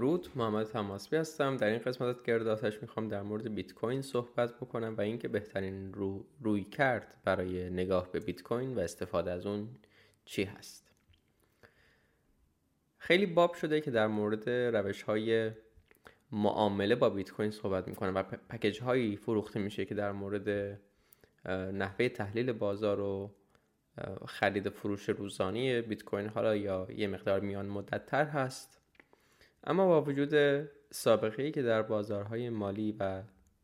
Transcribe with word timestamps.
درود 0.00 0.28
محمد 0.36 0.66
تماسبی 0.66 1.16
هستم. 1.16 1.56
در 1.56 1.66
این 1.66 1.78
قسمت 1.78 2.28
آتش 2.28 2.82
می‌خوام 2.82 3.08
در 3.08 3.22
مورد 3.22 3.54
بیت 3.54 3.72
کوین 3.72 4.02
صحبت 4.02 4.54
بکنم 4.54 4.94
و 4.98 5.00
اینکه 5.00 5.28
بهترین 5.28 5.94
رو 5.94 6.26
روی 6.40 6.64
کرد 6.64 7.14
برای 7.24 7.70
نگاه 7.70 8.12
به 8.12 8.20
بیت 8.20 8.42
کوین 8.42 8.74
و 8.74 8.80
استفاده 8.80 9.30
از 9.30 9.46
اون 9.46 9.68
چی 10.24 10.44
هست. 10.44 10.92
خیلی 12.98 13.26
باب 13.26 13.54
شده 13.54 13.80
که 13.80 13.90
در 13.90 14.06
مورد 14.06 14.50
روش 14.50 15.02
های 15.02 15.50
معامله 16.32 16.94
با 16.94 17.10
بیت 17.10 17.30
کوین 17.30 17.50
صحبت 17.50 17.88
می‌کنم 17.88 18.14
و 18.14 18.22
پکیج 18.22 18.80
هایی 18.80 19.16
فروخته 19.16 19.60
میشه 19.60 19.84
که 19.84 19.94
در 19.94 20.12
مورد 20.12 20.80
نحوه 21.72 22.08
تحلیل 22.08 22.52
بازار 22.52 23.00
و 23.00 23.34
خرید 24.26 24.68
فروش 24.68 25.08
روزانی 25.08 25.80
بیت 25.80 26.04
کوین 26.04 26.26
حالا 26.26 26.56
یا 26.56 26.86
یه 26.96 27.06
مقدار 27.06 27.40
میان 27.40 27.66
مدت 27.66 28.06
تر 28.06 28.24
هست. 28.24 28.79
اما 29.64 29.86
با 29.86 30.02
وجود 30.02 30.64
سابقه 30.90 31.50
که 31.50 31.62
در 31.62 31.82
بازارهای 31.82 32.50
مالی 32.50 32.96
و 33.00 33.22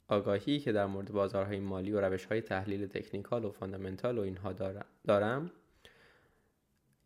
آگاهی 0.08 0.58
که 0.58 0.72
در 0.72 0.86
مورد 0.86 1.12
بازارهای 1.12 1.60
مالی 1.60 1.92
و 1.92 2.00
روش 2.00 2.24
های 2.24 2.40
تحلیل 2.40 2.86
تکنیکال 2.86 3.44
و 3.44 3.50
فاندامنتال 3.50 4.18
و 4.18 4.20
اینها 4.20 4.52
دارم 5.04 5.50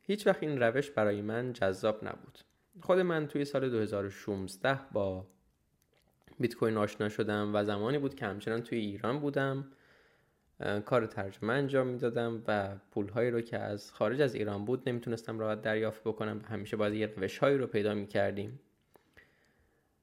هیچ 0.03 0.27
وقت 0.27 0.43
این 0.43 0.63
روش 0.63 0.91
برای 0.91 1.23
من 1.23 1.53
جذاب 1.53 2.05
نبود. 2.05 2.39
خود 2.81 2.99
من 2.99 3.27
توی 3.29 3.45
سال 3.45 3.71
2016 3.71 4.81
با 4.93 5.27
بیت 6.41 6.55
کوین 6.55 6.77
آشنا 6.77 7.09
شدم 7.09 7.51
و 7.55 7.65
زمانی 7.65 7.99
بود 7.99 8.15
که 8.15 8.27
همچنان 8.27 8.63
توی 8.63 8.79
ایران 8.79 9.21
بودم 9.21 9.73
کار 10.85 11.07
ترجمه 11.07 11.53
انجام 11.53 11.87
می‌دادم 11.87 12.43
و 12.49 12.77
پولهایی 12.91 13.31
رو 13.31 13.41
که 13.41 13.59
از 13.59 13.93
خارج 13.93 14.21
از 14.21 14.35
ایران 14.35 14.65
بود 14.65 14.89
نمی‌تونستم 14.89 15.39
راحت 15.39 15.63
دریافت 15.63 16.03
بکنم 16.05 16.41
و 16.43 16.47
همیشه 16.47 16.77
باید 16.77 16.95
یه 16.95 17.07
روش 17.07 17.39
هایی 17.39 17.59
رو 17.59 17.67
پیدا 17.67 17.95
می‌کردیم. 17.95 18.61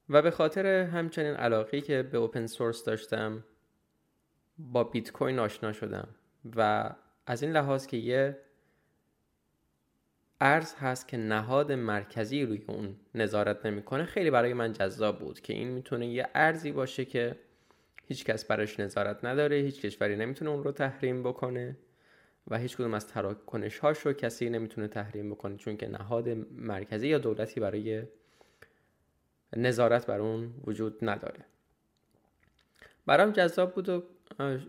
و 0.10 0.22
به 0.22 0.32
خاطر 0.32 0.66
همچنین 0.66 1.34
علاقی 1.34 1.82
که 1.82 2.04
به 2.04 2.18
اوپن 2.18 2.46
سورس 2.46 2.84
داشتم 2.84 3.44
با 4.58 4.84
بیت 4.84 5.12
کوین 5.12 5.40
آشنا 5.40 5.74
شدم 5.74 6.08
و 6.56 6.90
از 7.26 7.44
این 7.44 7.52
لحاظ 7.52 7.88
که 7.88 7.98
یه 7.98 8.38
ارز 10.42 10.76
هست 10.76 11.08
که 11.08 11.18
نهاد 11.18 11.72
مرکزی 11.72 12.44
روی 12.44 12.64
اون 12.68 12.96
نظارت 13.16 13.66
نمی‌کنه 13.66 14.06
خیلی 14.06 14.32
برای 14.32 14.54
من 14.54 14.74
جذاب 14.74 15.20
بود 15.20 15.40
که 15.40 15.54
این 15.54 15.68
می‌تونه 15.68 16.08
یه 16.08 16.28
ارزی 16.36 16.72
باشه 16.72 17.06
که 17.06 17.36
هیچ 18.06 18.26
کس 18.26 18.46
براش 18.46 18.80
نظارت 18.80 19.26
نداره 19.26 19.56
هیچ 19.56 19.82
کشوری 19.82 20.16
نمی‌تونه 20.16 20.52
اون 20.52 20.64
رو 20.64 20.72
تحریم 20.72 21.24
بکنه 21.24 21.78
و 22.48 22.58
هیچ 22.58 22.78
کدوم 22.78 22.94
از 22.94 23.08
تراکنش 23.08 23.80
هاش 23.80 24.00
رو 24.00 24.14
کسی 24.14 24.50
نمی‌تونه 24.50 24.88
تحریم 24.88 25.32
بکنه 25.32 25.58
چون 25.58 25.78
که 25.78 25.88
نهاد 25.88 26.30
مرکزی 26.52 27.08
یا 27.08 27.18
دولتی 27.18 27.60
برای 27.60 28.04
نظارت 29.56 30.06
بر 30.06 30.20
اون 30.20 30.54
وجود 30.66 30.98
نداره. 31.02 31.46
برام 33.06 33.32
جذاب 33.32 33.74
بود 33.74 33.90
و 33.90 34.04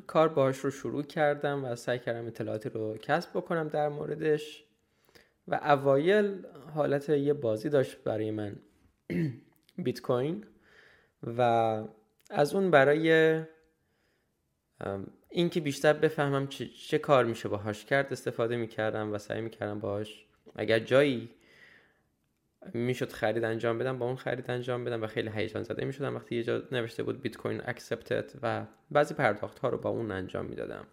کار 0.07 0.29
باهاش 0.29 0.59
رو 0.59 0.71
شروع 0.71 1.03
کردم 1.03 1.65
و 1.65 1.77
سعی 1.77 1.99
کردم 1.99 2.27
اطلاعاتی 2.27 2.69
رو 2.69 2.97
کسب 2.97 3.31
بکنم 3.31 3.69
در 3.69 3.89
موردش 3.89 4.65
و 5.49 5.55
اوایل 5.55 6.47
حالت 6.75 7.09
یه 7.09 7.33
بازی 7.33 7.69
داشت 7.69 8.05
برای 8.05 8.31
من 8.31 8.57
بیت 9.85 10.01
کوین 10.01 10.45
و 11.23 11.41
از 12.31 12.55
اون 12.55 12.71
برای 12.71 13.41
اینکه 15.29 15.61
بیشتر 15.61 15.93
بفهمم 15.93 16.47
چه, 16.47 16.67
چه 16.67 16.99
کار 16.99 17.25
میشه 17.25 17.49
باهاش 17.49 17.85
کرد 17.85 18.13
استفاده 18.13 18.57
می‌کردم 18.57 19.13
و 19.13 19.19
سعی 19.19 19.41
می‌کردم 19.41 19.81
باهاش 19.81 20.27
اگر 20.57 20.79
جایی 20.79 21.31
می‌شد 22.75 23.13
خرید 23.13 23.45
انجام 23.45 23.79
بدم 23.79 23.99
با 23.99 24.07
اون 24.07 24.17
خرید 24.17 24.51
انجام 24.51 24.85
بدم 24.85 25.03
و 25.03 25.07
خیلی 25.07 25.31
هیجان 25.35 25.63
زده 25.63 25.85
می‌شدم. 25.85 26.17
وقتی 26.17 26.37
یه 26.37 26.43
جا 26.43 26.63
نوشته 26.73 27.03
بود 27.03 27.23
بیت 27.23 27.37
کوین 27.37 27.63
اکسپتد 27.65 28.31
و 28.43 28.67
بعضی 28.91 29.15
پرداخت 29.15 29.59
ها 29.59 29.69
رو 29.69 29.79
با 29.79 29.91
اون 29.91 30.11
انجام 30.11 30.47
می‌دادم. 30.47 30.87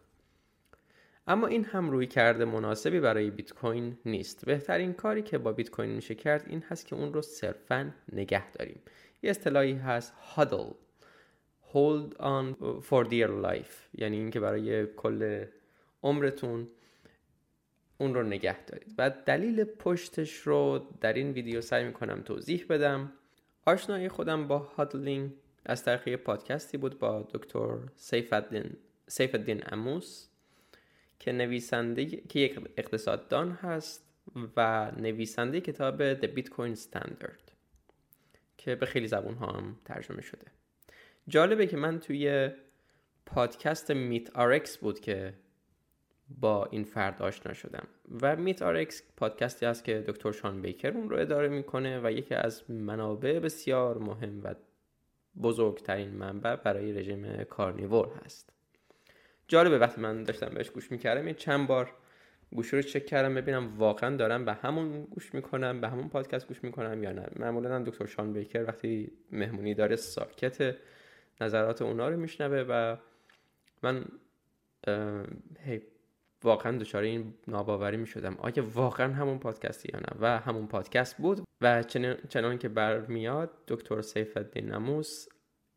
اما 1.28 1.48
این 1.48 1.66
هم 1.66 1.90
روی 1.90 2.08
کرده 2.08 2.46
مناسبی 2.46 3.00
برای 3.00 3.30
بیت 3.30 3.54
کوین 3.54 3.98
نیست. 4.06 4.46
بهترین 4.46 4.94
کاری 4.94 5.22
که 5.22 5.38
با 5.38 5.52
بیت 5.52 5.70
کوین 5.70 5.90
میشه 5.90 6.16
کرد 6.16 6.44
این 6.48 6.64
هست 6.70 6.88
که 6.88 6.96
اون 6.96 7.14
رو 7.14 7.22
صرفا 7.22 7.92
نگه 8.12 8.52
داریم. 8.52 8.82
یه 9.24 9.30
اصطلاحی 9.30 9.74
هست 9.74 10.14
هادل 10.14 10.70
hold 11.74 12.14
on 12.14 12.56
for 12.90 13.06
dear 13.10 13.30
life. 13.46 13.76
یعنی 13.94 14.18
اینکه 14.18 14.40
برای 14.40 14.86
کل 14.86 15.46
عمرتون 16.04 16.68
اون 17.98 18.14
رو 18.14 18.24
نگه 18.24 18.66
دارید. 18.66 18.96
و 18.98 19.10
دلیل 19.10 19.64
پشتش 19.64 20.36
رو 20.36 20.88
در 21.02 21.14
این 21.14 21.32
ویدیو 21.32 21.62
سعی 21.62 21.84
می‌کنم 21.84 22.22
توضیح 22.22 22.66
بدم. 22.70 23.12
آشنایی 23.66 24.10
خودم 24.10 24.48
با 24.48 24.60
هادلینگ 24.60 25.32
از 25.66 25.84
طریق 25.84 26.16
پادکستی 26.16 26.78
بود 26.78 27.00
با 27.00 27.28
دکتر 27.34 27.78
سیف 27.96 28.34
الدین 28.34 28.78
سیف 29.08 29.36
الدین 29.36 29.64
اموس 29.72 30.28
که 31.20 31.32
نویسنده 31.32 32.06
که 32.06 32.40
یک 32.40 32.60
اقتصاددان 32.78 33.52
هست 33.52 34.06
و 34.58 34.92
نویسنده 34.92 35.62
کتاب 35.62 36.22
The 36.22 36.26
Bitcoin 36.26 36.80
Standard 36.80 37.52
که 38.58 38.76
به 38.76 38.86
خیلی 38.86 39.08
زبون 39.08 39.34
ها 39.34 39.48
هم 39.52 39.78
ترجمه 39.86 40.22
شده. 40.22 40.46
جالبه 41.28 41.68
که 41.68 41.78
من 41.78 42.00
توی 42.00 42.50
پادکست 43.26 43.92
MeatRx 43.92 44.78
بود 44.78 45.00
که 45.00 45.34
با 46.30 46.66
این 46.66 46.84
فرد 46.84 47.22
آشنا 47.22 47.54
شدم. 47.54 47.88
و 48.22 48.36
MeatRx 48.36 49.04
پادکستی 49.18 49.66
هست 49.66 49.84
که 49.84 50.04
دکتر 50.08 50.32
شان 50.32 50.62
بیکر 50.62 50.92
اون 50.92 51.10
رو 51.10 51.20
اداره 51.20 51.48
می‌کنه 51.48 52.02
و 52.04 52.12
یکی 52.12 52.36
از 52.36 52.72
منابع 52.72 53.40
بسیار 53.40 53.98
مهم 53.98 54.42
و 54.44 54.56
بزرگترین 55.42 56.10
منبع 56.10 56.56
برای 56.56 56.94
رژیم 56.94 57.44
carnivore 57.44 58.10
هست. 58.26 58.50
جالبه 59.48 59.78
وقتی 59.78 60.02
من 60.02 60.24
داشتم 60.24 60.50
بهش 60.50 60.70
گوش 60.70 60.92
می‌کردم 60.92 61.26
این 61.26 61.36
چند 61.36 61.68
بار 61.68 61.92
گوشی 62.52 62.76
رو 62.76 62.82
چک 62.82 63.06
کردم 63.06 63.36
ببینم 63.36 63.78
واقعا 63.78 64.16
دارم 64.16 64.46
به 64.46 64.54
همون 64.54 65.04
گوش 65.04 65.34
می‌کنم 65.34 65.82
به 65.82 65.90
همون 65.90 66.10
پادکست 66.10 66.48
گوش 66.48 66.64
می‌کنم 66.64 67.04
یا 67.04 67.12
نه. 67.12 67.28
معمولا 67.36 67.80
دکتر 67.80 68.06
شان 68.06 68.34
بیکر 68.34 68.64
وقتی 68.64 69.12
مهمونی 69.32 69.74
داره 69.74 69.96
ساکت 69.96 70.76
نظرات 71.42 71.82
اونا 71.82 72.10
رو 72.10 72.18
میشنوه 72.18 72.66
و 72.70 72.98
من 73.84 74.06
هی 75.66 75.82
واقعا 76.44 76.78
دچار 76.78 77.04
این 77.04 77.34
ناباوری 77.48 77.98
می 77.98 78.08
شدم 78.08 78.36
آیا 78.40 78.64
واقعا 78.74 79.14
همون 79.14 79.40
پادکستی 79.40 79.90
یا 79.94 80.00
نه؟ 80.00 80.08
و 80.20 80.40
همون 80.40 80.68
پادکست 80.68 81.18
بود 81.18 81.44
و 81.62 81.84
چنان 82.30 82.58
که 82.58 82.70
برمیاد 82.70 83.52
دکتر 83.68 84.02
سیفدین 84.02 84.38
اموس 84.56 85.28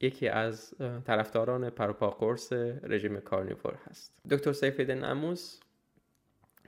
یکی 0.00 0.28
از 0.28 0.74
طرفداران 1.04 1.70
پروپا 1.70 2.10
قرص 2.10 2.52
رژیم 2.82 3.20
carnivore 3.20 3.78
هست. 3.90 4.12
دکتر 4.30 4.52
سیفدین 4.52 4.80
اموس 4.80 5.60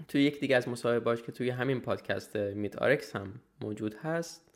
توی 0.09 0.23
یک 0.23 0.41
دیگه 0.41 0.57
از 0.57 0.69
مصاحبهاش 0.69 1.23
که 1.23 1.33
توی 1.33 1.51
همین 1.51 1.81
پادکست 1.81 2.37
MeatRx 2.37 3.17
هم 3.17 3.41
موجود 3.61 3.95
هست 3.95 4.51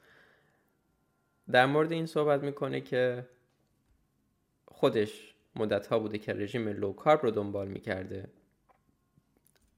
در 1.50 1.67
مورد 1.67 1.93
این 1.93 2.06
صحبت 2.06 2.43
می‌کنه 2.43 2.81
که 2.81 3.27
خودش 4.65 5.34
مدت 5.56 5.87
ها 5.87 5.99
بوده 5.99 6.19
که 6.19 6.33
رژیم 6.33 6.69
لو 6.69 6.93
کارب 6.93 7.23
رو 7.23 7.31
دنبال 7.31 7.69
می‌کرده. 7.69 8.28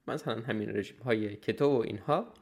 مثلا 0.08 0.40
همین 0.40 0.76
رژیم 0.76 0.98
های 0.98 1.36
کتو 1.36 1.66
و 1.66 1.80
اینها. 1.80 2.32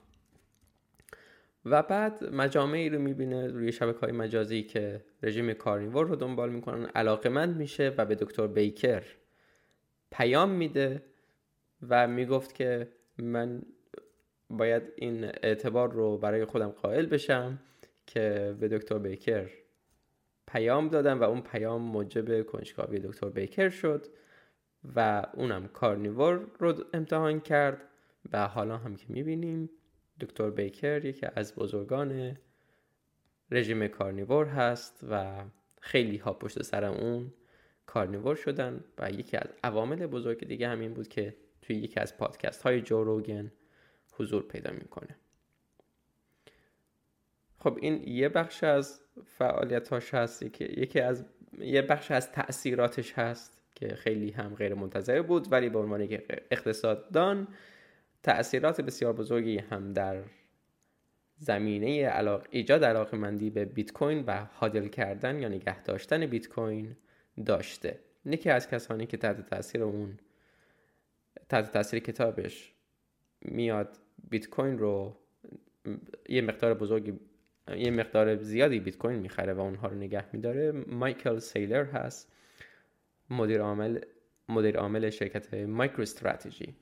و 1.65 1.83
بعد 1.83 2.25
مجامعی 2.25 2.89
رو 2.89 2.99
می‌بینه 2.99 3.47
روی 3.47 3.73
شبکه 3.73 3.99
های 3.99 4.13
مجازی 4.13 4.63
که 4.63 5.05
رژیم 5.23 5.53
کارنیور 5.53 6.07
رو 6.07 6.17
دنبال 6.17 6.51
می‌کنن 6.51 6.87
علاقمند 6.87 7.57
میشه 7.57 7.95
و 7.99 8.05
به 8.05 8.15
دکتر 8.15 8.47
بیکر 8.47 9.03
پیام 10.11 10.51
میده 10.51 11.03
و 11.89 12.09
می‌گفت 12.09 12.55
که 12.55 12.89
من 13.19 13.63
باید 14.51 14.83
این 14.97 15.25
اعتبار 15.25 15.93
رو 15.93 16.19
برای 16.19 16.45
خودم 16.45 16.69
قائل 16.69 17.07
بشم 17.07 17.59
که 18.07 18.57
به 18.61 18.69
دکتر 18.69 18.99
بیکر 18.99 19.51
پیام 20.47 20.89
دادم 20.89 21.21
و 21.21 21.25
اون 21.25 21.41
پیام 21.41 21.83
موجب 21.83 22.47
کنجکاوی 22.47 22.99
دکتر 22.99 23.29
بیکر 23.29 23.69
شد. 23.69 24.07
و 24.97 25.27
اونم 25.35 25.69
کارنیور 25.69 26.47
رو 26.59 26.85
امتحان 26.93 27.41
کرد 27.41 27.83
و 28.33 28.49
حالا 28.49 28.77
هم 28.77 28.97
که 28.97 29.07
می‌بینیم 29.09 29.71
دکتر 30.21 30.51
بیکر 30.51 31.05
یکی 31.05 31.27
از 31.35 31.55
بزرگان 31.55 32.37
رژیم 33.51 33.89
کارنیور 33.89 34.47
هست 34.47 35.01
و 35.11 35.45
خیلی 35.81 36.17
ها 36.17 36.33
پشت 36.33 36.63
سر 36.63 36.85
اون 36.85 37.33
کارنیور 37.87 38.35
شدن 38.35 38.85
و 38.99 39.11
یکی 39.11 39.37
از 39.37 39.49
عوامل 39.65 40.07
بزرگ 40.07 40.47
دیگه 40.47 40.69
همین 40.69 40.95
بود 40.95 41.09
که 41.09 41.37
توی 41.63 41.77
یکی 41.77 42.01
از 42.01 42.17
پادکست 42.17 42.63
های 42.63 42.81
جو 42.81 43.05
روگن 43.05 43.53
حضور 44.13 44.43
پیدا 44.43 44.73
می‌کنه. 44.73 45.17
خب 47.59 47.79
این 47.81 48.09
یه 48.09 48.29
بخش 48.29 48.65
از 48.65 49.01
فعالیتاش 49.25 50.15
هست 50.15 50.53
که 50.53 50.65
یکی 50.65 51.01
از 51.01 51.25
یه 51.59 51.83
بخش 51.83 52.11
از 52.11 52.33
تاثیراتش 52.33 53.13
هست. 53.13 53.64
که 53.75 53.89
خیلی 53.89 54.31
هم 54.31 54.55
غیر 54.55 54.75
منتظره 54.75 55.23
بود 55.23 55.53
ولی 55.53 55.69
به 55.69 55.79
عنوان 55.79 56.01
یک 56.01 56.23
اقتصاددان 56.51 57.49
تأثیرات 58.23 58.81
بسیار 58.81 59.13
بزرگی 59.13 59.59
هم 59.59 59.93
در 59.93 60.23
زمینه 61.39 62.07
علاق... 62.07 62.47
ایجاد 62.51 62.85
علاقه 62.85 63.17
مندی 63.17 63.51
به 63.51 63.65
بیت 63.65 63.93
کوین 63.93 64.25
و 64.27 64.45
هادل 64.45 64.89
کردن 64.89 65.43
یا 65.43 65.49
نگه 65.49 65.83
داشتن 65.83 66.27
بیت 66.27 66.49
کوین 66.49 66.97
داشته. 67.47 67.99
یکی 68.25 68.51
از 68.51 68.69
کسانی 68.69 69.07
که 69.07 69.17
تحت 69.17 69.47
تاثیر 69.51 69.83
اون 69.83 70.19
تحت 71.49 71.73
تاثیر 71.73 72.01
کتابش 72.01 72.73
میاد 73.43 73.99
بیت 74.31 74.49
کوین 74.49 74.79
رو 74.79 75.17
یه 76.29 76.43
مقدار 76.43 76.75
بزرگی 76.75 77.13
یه 77.77 77.91
مقدار 77.91 78.37
زیادی 78.37 78.81
بیت 78.81 78.99
کوین 78.99 79.19
می‌خره 79.19 79.53
و 79.53 79.61
اونها 79.61 79.89
رو 79.89 79.95
نگه 79.95 80.25
میداره. 80.33 80.73
مایکل 80.73 81.39
سیلر 81.39 81.85
هست. 81.85 82.34
مدیر 83.31 83.61
عامل 83.61 83.99
مدیر 84.49 84.79
عامل 84.79 85.11
شرکت 85.11 85.55
مایکرو 85.55 86.03
استراتژی 86.03 86.75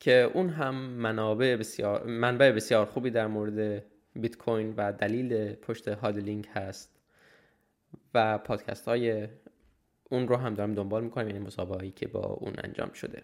که 0.00 0.30
اون 0.34 0.48
هم 0.48 0.74
منابع 0.74 1.56
بسیار 1.56 2.06
منبع 2.06 2.52
بسیار 2.52 2.86
خوبی 2.86 3.10
در 3.10 3.26
مورد 3.26 3.84
بیت 4.14 4.36
کوین 4.36 4.74
و 4.76 4.92
دلیل 4.92 5.54
پشت 5.54 5.88
هادلینگ 5.88 6.46
هست 6.46 6.98
و 8.14 8.38
پادکست 8.38 8.88
های 8.88 9.28
اون 10.10 10.28
رو 10.28 10.36
هم 10.36 10.54
دارم 10.54 10.74
دنبال 10.74 11.04
می‌کنم 11.04 11.28
یعنی 11.28 11.38
مسابقه 11.38 11.90
که 11.90 12.08
با 12.08 12.20
اون 12.20 12.52
انجام 12.64 12.92
شده. 12.92 13.22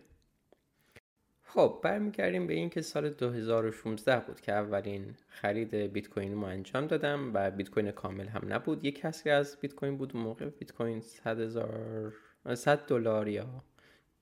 خب 1.54 1.80
برمیگردیم 1.82 2.46
به 2.46 2.54
اینکه 2.54 2.80
سال 2.80 3.10
2016 3.10 4.20
بود 4.26 4.40
که 4.40 4.52
اولین 4.52 5.14
خرید 5.28 5.74
بیت 5.74 6.08
کوین 6.08 6.32
رو 6.32 6.44
انجام 6.44 6.86
دادم 6.86 7.30
و 7.34 7.50
بیت 7.50 7.70
کوین 7.70 7.90
کامل 7.90 8.28
هم 8.28 8.52
نبود. 8.52 8.84
یک 8.84 8.98
کسری 8.98 9.32
از 9.32 9.56
بیت 9.60 9.74
کوین 9.74 9.96
بود 9.96 10.16
موقع 10.16 10.48
بیت 10.48 10.72
کوین 10.72 11.00
100 11.00 11.40
هزار 11.40 12.12
100 12.54 12.86
دلار 12.86 13.28
یا 13.28 13.46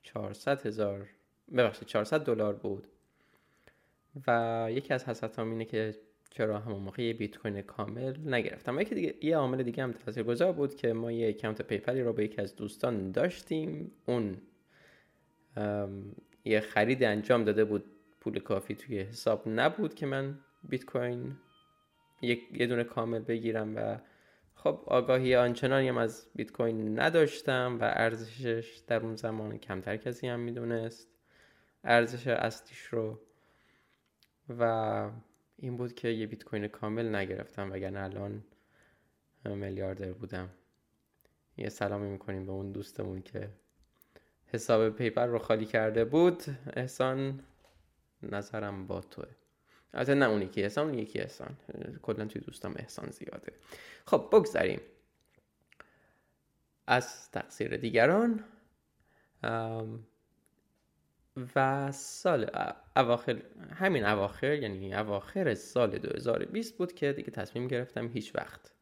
400 0.02 0.66
هزار 0.66 1.08
ببخشید 1.56 1.88
400 1.88 2.20
دلار 2.20 2.54
بود. 2.54 2.86
و 4.26 4.66
یکی 4.70 4.94
از 4.94 5.04
حسرتام 5.04 5.50
اینه 5.50 5.64
که 5.64 5.94
چرا 6.30 6.58
همون 6.58 6.82
موقع 6.82 7.02
یه 7.02 7.12
بیت 7.12 7.38
کوین 7.38 7.62
کامل 7.62 8.34
نگرفتم. 8.34 8.80
یکی 8.80 8.94
دیگه 8.94 9.14
یه 9.22 9.36
عامل 9.36 9.62
دیگه 9.62 9.82
هم 9.82 9.92
تاثیرگذار 9.92 10.52
بود 10.52 10.74
که 10.74 10.92
ما 10.92 11.12
یه 11.12 11.28
اکانت 11.28 11.62
PayPal 11.62 11.97
ی 11.97 12.02
رو 12.02 12.12
با 12.12 12.22
یکی 12.22 12.42
از 12.42 12.56
دوستان 12.56 13.12
داشتیم. 13.12 13.92
اون 14.06 14.36
یه 16.44 16.60
خرید 16.60 17.04
انجام 17.04 17.44
داده 17.44 17.64
بود 17.64 17.84
پول 18.20 18.38
کافی 18.38 18.74
توی 18.74 19.00
حساب 19.00 19.42
نبود 19.46 19.94
که 19.94 20.06
من 20.06 20.38
بیت 20.68 20.84
کوین 20.84 21.36
یه 22.20 22.66
دونه 22.66 22.84
کامل 22.84 23.18
بگیرم 23.18 23.76
و 23.76 23.98
خب 24.54 24.82
آگاهی 24.86 25.36
آنچنانی 25.36 25.88
هم 25.88 25.96
از 25.96 26.26
بیت 26.34 26.52
کوین 26.52 27.00
نداشتم 27.00 27.78
و 27.80 27.84
ارزشش 27.84 28.82
در 28.86 29.00
اون 29.00 29.16
زمان 29.16 29.58
کمتر 29.58 29.96
کسی 29.96 30.28
هم 30.28 30.40
می‌دونست. 30.40 31.08
ارزش 31.84 32.26
اصلیش 32.26 32.80
رو 32.80 33.20
و 34.58 35.10
این 35.56 35.76
بود 35.76 35.94
که 35.94 36.08
یه 36.08 36.26
بیت 36.26 36.44
کوین 36.44 36.68
کامل 36.68 37.14
نگرفتم 37.14 37.72
وگرنه 37.72 38.00
الان 38.00 38.44
میلیاردر 39.44 40.12
بودم. 40.12 40.48
یه 41.56 41.68
سلامی 41.68 42.08
می‌کنیم 42.08 42.46
به 42.46 42.52
اون 42.52 42.72
دوستمون 42.72 43.22
که 43.22 43.48
حساب 44.52 44.90
پیپر 44.90 45.26
رو 45.26 45.38
خالی 45.38 45.66
کرده 45.66 46.04
بود. 46.04 46.42
احسان 46.76 47.40
نظرم 48.22 48.86
با 48.86 49.00
توه. 49.00 49.28
البته 49.94 50.14
نه 50.14 50.26
اون 50.26 50.42
یکی 50.42 50.62
احسان 50.62 50.88
اون 50.88 50.98
یکی 50.98 51.20
احسان. 51.20 51.56
کلا 52.02 52.24
توی 52.24 52.40
دوستم 52.42 52.74
احسان 52.76 53.10
زیاده. 53.10 53.52
خب 54.06 54.28
بگذاریم. 54.32 54.80
از 56.86 57.30
تقصیر 57.30 57.76
دیگران. 57.76 58.44
و 61.56 61.92
سال 61.92 62.50
اواخر 62.96 63.42
همین 63.74 64.04
اواخر 64.04 64.54
یعنی 64.54 64.94
اواخر 64.94 65.54
سال 65.54 65.98
2020 65.98 66.76
بود 66.76 66.92
که 66.92 67.12
دیگه 67.12 67.30
تصمیم 67.30 67.68
گرفتم 67.68 68.08
هیچ 68.08 68.34
وقت 68.34 68.72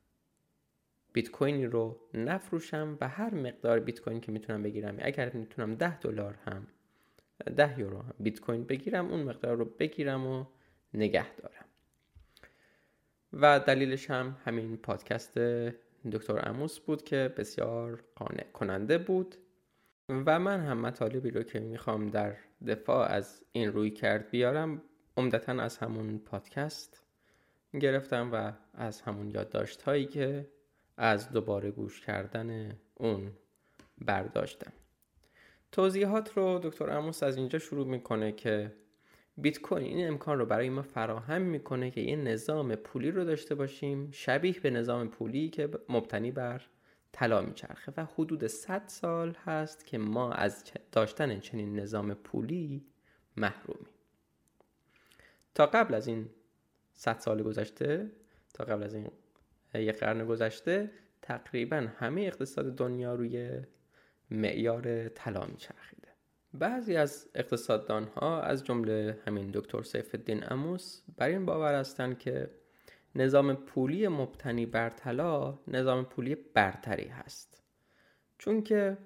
بیت 1.12 1.30
کوینی 1.30 1.66
رو 1.66 2.00
نفروشم 2.14 2.98
و 3.00 3.08
هر 3.08 3.34
مقدار 3.34 3.80
بیت 3.80 4.00
کوین 4.00 4.20
که 4.20 4.32
می‌تونم 4.32 4.62
بگیرم 4.62 4.96
اگر 4.98 5.32
می‌تونم 5.32 5.74
10 5.74 5.98
دلار 5.98 6.34
هم 6.44 6.66
10 7.56 7.78
یورو 7.78 7.98
هم 7.98 8.14
بیت 8.20 8.40
کوین 8.40 8.64
بگیرم 8.64 9.08
اون 9.08 9.22
مقدار 9.22 9.56
رو 9.56 9.64
بگیرم 9.64 10.26
و 10.26 10.44
نگه 10.94 11.34
دارم. 11.34 11.64
و 13.32 13.60
دلیلش 13.60 14.10
هم 14.10 14.36
همین 14.44 14.76
پادکست 14.76 15.38
دکتر 16.12 16.48
اموس 16.48 16.78
بود 16.78 17.02
که 17.02 17.34
بسیار 17.36 18.04
قانع 18.16 18.44
کننده 18.52 18.98
بود. 18.98 19.34
و 20.08 20.38
من 20.38 20.60
هم 20.60 20.80
مطالبی 20.80 21.30
رو 21.30 21.42
که 21.42 21.60
می‌خوام 21.60 22.10
در 22.10 22.36
دفاع 22.66 23.12
از 23.12 23.42
این 23.52 23.72
روی 23.72 23.90
کرد 23.90 24.30
بیارم 24.30 24.82
عمدتا 25.16 25.52
از 25.52 25.78
همون 25.78 26.18
پادکست 26.18 27.02
گرفتم 27.80 28.30
و 28.32 28.52
از 28.74 29.00
همون 29.00 29.30
یادداشت 29.30 29.82
هایی 29.82 30.06
که 30.06 30.48
از 31.00 31.32
دوباره 31.32 31.70
گوش 31.70 32.00
کردن 32.00 32.78
اون 32.94 33.32
برداشتم. 33.98 34.72
توضیحات 35.72 36.36
رو 36.36 36.60
دکتر 36.62 36.90
اموس 36.90 37.22
از 37.22 37.36
اینجا 37.36 37.58
شروع 37.58 37.86
می‌کنه 37.86 38.32
که 38.32 38.72
بیت 39.36 39.60
کوین 39.60 39.82
این 39.82 40.08
امکان 40.08 40.38
رو 40.38 40.46
برای 40.46 40.70
ما 40.70 40.82
فراهم 40.82 41.42
می‌کنه 41.42 41.90
که 41.90 42.00
یه 42.00 42.16
نظام 42.16 42.74
پولی 42.74 43.10
رو 43.10 43.24
داشته 43.24 43.54
باشیم 43.54 44.10
شبیه 44.10 44.60
به 44.60 44.70
نظام 44.70 45.08
پولی 45.08 45.48
که 45.48 45.70
مبتنی 45.88 46.30
بر 46.30 46.62
طلا 47.12 47.42
میچرخه 47.42 47.92
و 47.96 48.04
حدود 48.04 48.46
100 48.46 48.82
سال 48.86 49.32
هست 49.44 49.86
که 49.86 49.98
ما 49.98 50.32
از 50.32 50.64
داشتن 50.92 51.40
چنین 51.40 51.80
نظام 51.80 52.14
پولی 52.14 52.84
محرومیم. 53.36 53.88
تا 55.54 55.66
قبل 55.66 55.94
از 55.94 56.06
این 56.06 56.28
100 56.94 57.18
سال 57.18 57.42
گذشته 57.42 58.10
تا 58.54 58.64
قبل 58.64 58.82
از 58.82 58.94
این 58.94 59.10
یک 59.74 59.98
قرن 59.98 60.26
گذشته 60.26 60.90
تقریبا 61.22 61.88
همه 61.96 62.20
اقتصاد 62.20 62.76
دنیا 62.76 63.14
روی 63.14 63.60
معیار 64.30 65.08
طلا 65.08 65.46
میچرخیده. 65.46 66.08
بعضی 66.54 66.96
از 66.96 67.28
اقتصاددان 67.34 68.04
ها 68.04 68.42
از 68.42 68.64
جمله 68.64 69.18
همین 69.26 69.50
دکتر 69.54 69.82
سیف 69.82 70.14
الدین 70.14 70.52
اموس 70.52 71.02
بر 71.16 71.28
این 71.28 71.46
باور 71.46 71.74
هستند 71.74 72.18
که 72.18 72.50
نظام 73.14 73.54
پولی 73.54 74.08
مبتنی 74.08 74.66
بر 74.66 74.90
طلا 74.90 75.58
نظام 75.68 76.04
پولی 76.04 76.34
برتری 76.34 77.08
هست. 77.08 77.62
چون 78.38 78.62
که 78.62 78.98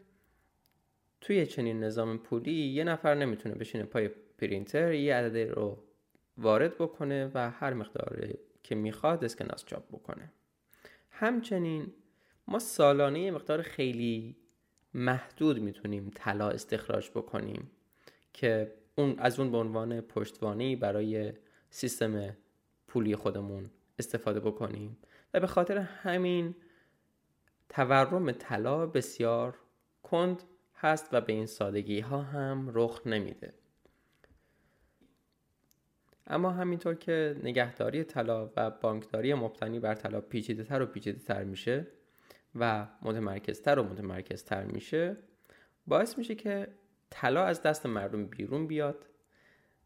توی 1.20 1.46
چنین 1.46 1.84
نظام 1.84 2.19
پولی 2.19 2.52
یه 2.52 2.85
نفر 2.85 3.14
نمی‌تونه 3.14 3.54
بشینه 3.54 3.85
پای 3.85 4.09
پرینتر 4.38 4.92
یه 4.92 5.14
عدد 5.14 5.37
رو 5.37 5.85
وارد 6.38 6.75
بکنه 6.78 7.30
و 7.35 7.50
هر 7.50 7.75
مقدار 7.75 8.28
که 8.62 8.75
می‌خواد 8.75 9.25
اسکناس 9.25 9.64
چاپ 9.64 9.88
بکنه. 9.88 10.33
همچنین 11.16 11.92
ما 12.49 12.59
سالانه 12.59 13.21
یه 13.21 13.30
مقدار 13.30 13.62
خیلی 13.62 14.37
محدود 14.94 15.59
می‌تونیم 15.59 16.11
طلا 16.14 16.49
استخراج 16.49 17.11
بکنیم 17.11 17.71
که 18.33 18.75
اون 18.94 19.14
از 19.18 19.40
اون 19.40 19.50
به 19.50 19.59
عنوان 19.59 20.00
پشتوانه 20.00 20.76
برای 20.76 21.33
سیستم 21.71 22.37
پولی 22.87 23.16
خودمون 23.16 23.71
استفاده 23.99 24.40
بکنیم 24.40 24.97
و 25.35 25.40
به 25.40 25.47
خاطر 25.47 25.78
همین 25.78 26.54
تورم 27.68 28.33
طلا 28.33 28.87
بسیار 28.87 29.59
کند 30.02 30.42
هست 30.76 31.09
و 31.12 31.21
به 31.21 31.33
این 31.33 31.47
سادگی 31.47 32.00
ها 32.00 32.23
هم 32.23 32.71
رخ 32.75 33.06
نمیده. 33.06 33.54
اما 36.26 36.50
همینطور 36.50 36.95
که 36.95 37.37
نگهداری 37.43 38.04
طلا 38.04 38.50
و 38.57 38.71
بانکداری 38.71 39.35
مبتنی 39.35 39.81
بر 39.81 39.95
طلا 39.95 40.21
پیچیده 40.21 40.64
تر 40.64 40.83
و 40.83 40.87
پیچیده 40.87 41.19
تر 41.19 41.45
میشه 41.45 41.87
و 42.54 42.87
متمرکزتر 43.02 43.78
و 43.78 43.83
متمرکزتر 43.83 44.64
میشه 44.64 45.16
باعث 45.87 46.19
میشه 46.19 46.35
که 46.35 46.69
طلا 47.11 47.45
از 47.45 47.62
دست 47.62 47.87
مردم 47.87 48.26
بیرون 48.26 48.66
بیاد 48.66 49.07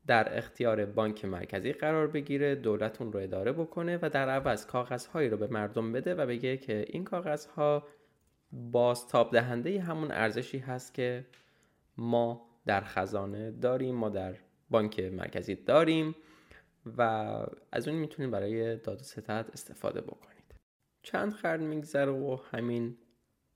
در 0.06 0.38
اختیار 0.38 0.86
بانک 0.86 1.24
مرکزی 1.24 1.72
قرار 1.72 2.06
بگیره 2.06 2.54
دولت 2.54 3.02
اون 3.02 3.12
رو 3.12 3.20
اداره 3.20 3.52
بکنه 3.52 3.98
و 4.02 4.10
در 4.10 4.28
عوض 4.28 4.66
کاغذهایی 4.66 5.28
رو 5.28 5.36
به 5.36 5.46
مردم 5.46 5.92
بده 5.92 6.14
و 6.14 6.26
بگه 6.26 6.56
که 6.56 6.84
این 6.88 7.04
کاغذها 7.04 7.86
بازتاب 8.52 9.32
دهنده 9.32 9.80
همون 9.80 10.10
ارزشی 10.10 10.58
هست 10.58 10.94
که 10.94 11.26
ما 11.96 12.48
در 12.66 12.80
خزانه 12.80 13.50
داریم 13.50 13.94
ما 13.94 14.08
در 14.08 14.34
بانک 14.70 15.00
مرکزی 15.00 15.54
داریم. 15.54 16.14
و 16.98 17.00
از 17.72 17.88
اون 17.88 17.96
می‌تونید 17.96 18.30
برای 18.30 18.76
داد 18.76 19.00
و 19.00 19.04
ستد 19.04 19.50
استفاده 19.52 20.00
بکنید. 20.00 20.54
چند 21.02 21.34
قرن 21.34 21.62
میگذره 21.62 22.12
و 22.12 22.38
همین 22.50 22.96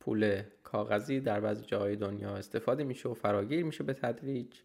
پول 0.00 0.42
کاغذی 0.62 1.20
در 1.20 1.40
بعضی 1.40 1.64
جاهای 1.64 1.96
دنیا 1.96 2.36
استفاده 2.36 2.84
میشه 2.84 3.08
و 3.08 3.14
فراگیر 3.14 3.64
میشه 3.64 3.84
به 3.84 3.94
تدریج 3.94 4.60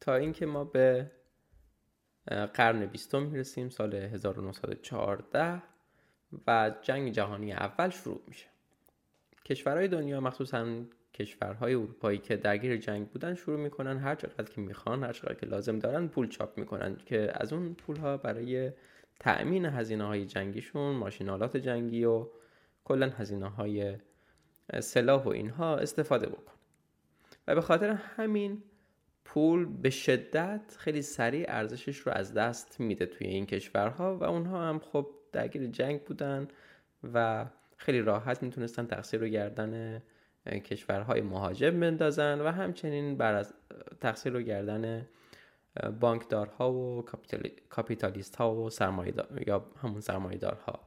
تا 0.00 0.14
اینکه 0.14 0.46
ما 0.46 0.64
به 0.64 1.10
قرن 2.54 2.86
بیستم 2.86 3.22
می‌رسیم 3.22 3.68
سال 3.68 3.94
1914 3.94 5.62
و 6.46 6.74
جنگ 6.82 7.12
جهانی 7.12 7.52
اول 7.52 7.90
شروع 7.90 8.22
میشه. 8.28 8.46
کشورهای 9.44 9.88
دنیا 9.88 10.20
مخصوصا 10.20 10.84
کشورهای 11.18 11.74
اروپایی 11.74 12.18
که 12.18 12.36
درگیر 12.36 12.76
جنگ 12.76 13.08
بودن 13.08 13.34
شروع 13.34 13.58
می‌کنن 13.58 13.98
هر 13.98 14.14
چقدر 14.14 14.52
که 14.54 14.60
می‌خوان 14.60 15.04
هر 15.04 15.12
چقدر 15.12 15.34
که 15.34 15.46
لازم 15.46 15.78
دارن 15.78 16.08
پول 16.08 16.28
چاپ 16.28 16.58
می‌کنن 16.58 16.96
که 17.06 17.32
از 17.34 17.52
اون 17.52 17.74
پول 17.74 17.96
ها 17.96 18.16
برای 18.16 18.72
تأمین 19.20 19.64
هزینه 19.64 20.04
های 20.04 20.26
جنگیشون 20.26 20.96
ماشینالات 20.96 21.56
جنگی 21.56 22.04
و 22.04 22.28
کلا 22.84 23.08
هزینه 23.08 23.48
های 23.48 23.96
سلاح 24.80 25.24
و 25.24 25.28
اینها 25.28 25.76
استفاده 25.76 26.26
بکن 26.26 26.52
و 27.46 27.54
به 27.54 27.60
خاطر 27.60 27.90
همین 27.90 28.62
پول 29.24 29.64
به 29.64 29.90
شدت 29.90 30.76
خیلی 30.78 31.02
سریع 31.02 31.46
ارزشش 31.48 31.98
رو 31.98 32.12
از 32.12 32.34
دست 32.34 32.80
میده 32.80 33.06
توی 33.06 33.26
این 33.26 33.46
کشورها 33.46 34.16
و 34.16 34.24
اونها 34.24 34.68
هم 34.68 34.78
خب 34.78 35.08
درگیر 35.32 35.66
جنگ 35.66 36.02
بودن 36.02 36.48
و 37.14 37.46
خیلی 37.76 38.00
راحت 38.00 38.42
می‌تونستن 38.42 38.86
تقصیر 38.86 39.20
رو 39.20 39.26
گردن 39.26 40.02
کشورهای 40.46 41.20
مهاجم 41.20 41.80
بندازن 41.80 42.40
و 42.40 42.48
همچنین 42.48 43.16
بر 43.16 43.34
از 43.34 43.54
تقصیر 44.00 44.32
رو 44.32 44.40
گردن 44.40 45.06
بانکدارها 46.00 46.72
و 46.72 47.04
کاپیتالیست 47.68 48.36
ها 48.36 48.54
و 48.54 48.70
یا 49.46 49.66
همون 49.82 50.00
سرمایه‌دارها 50.00 50.80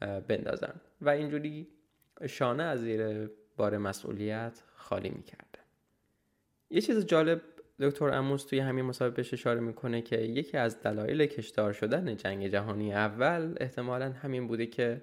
بندازن. 0.00 0.80
و 1.00 1.08
اینجوری 1.08 1.68
شانه 2.28 2.62
از 2.62 2.80
زیر 2.80 3.30
بار 3.56 3.78
مسئولیت 3.78 4.62
خالی 4.74 5.08
می‌کردن 5.08 5.62
یه 6.70 6.80
چیز 6.80 7.06
جالب 7.06 7.40
دکتر 7.80 8.08
اموس 8.08 8.44
توی 8.44 8.58
همین 8.58 8.84
مصاحبه 8.84 9.14
بهش 9.16 9.32
اشاره 9.34 9.60
می‌کنه 9.60 10.02
که 10.02 10.16
یکی 10.16 10.56
از 10.56 10.82
دلایل 10.82 11.26
کشدار 11.26 11.72
شدن 11.72 12.16
جنگ 12.16 12.48
جهانی 12.48 12.94
اول 12.94 13.54
احتمالا 13.60 14.12
همین 14.12 14.46
بوده 14.46 14.66
که 14.66 15.02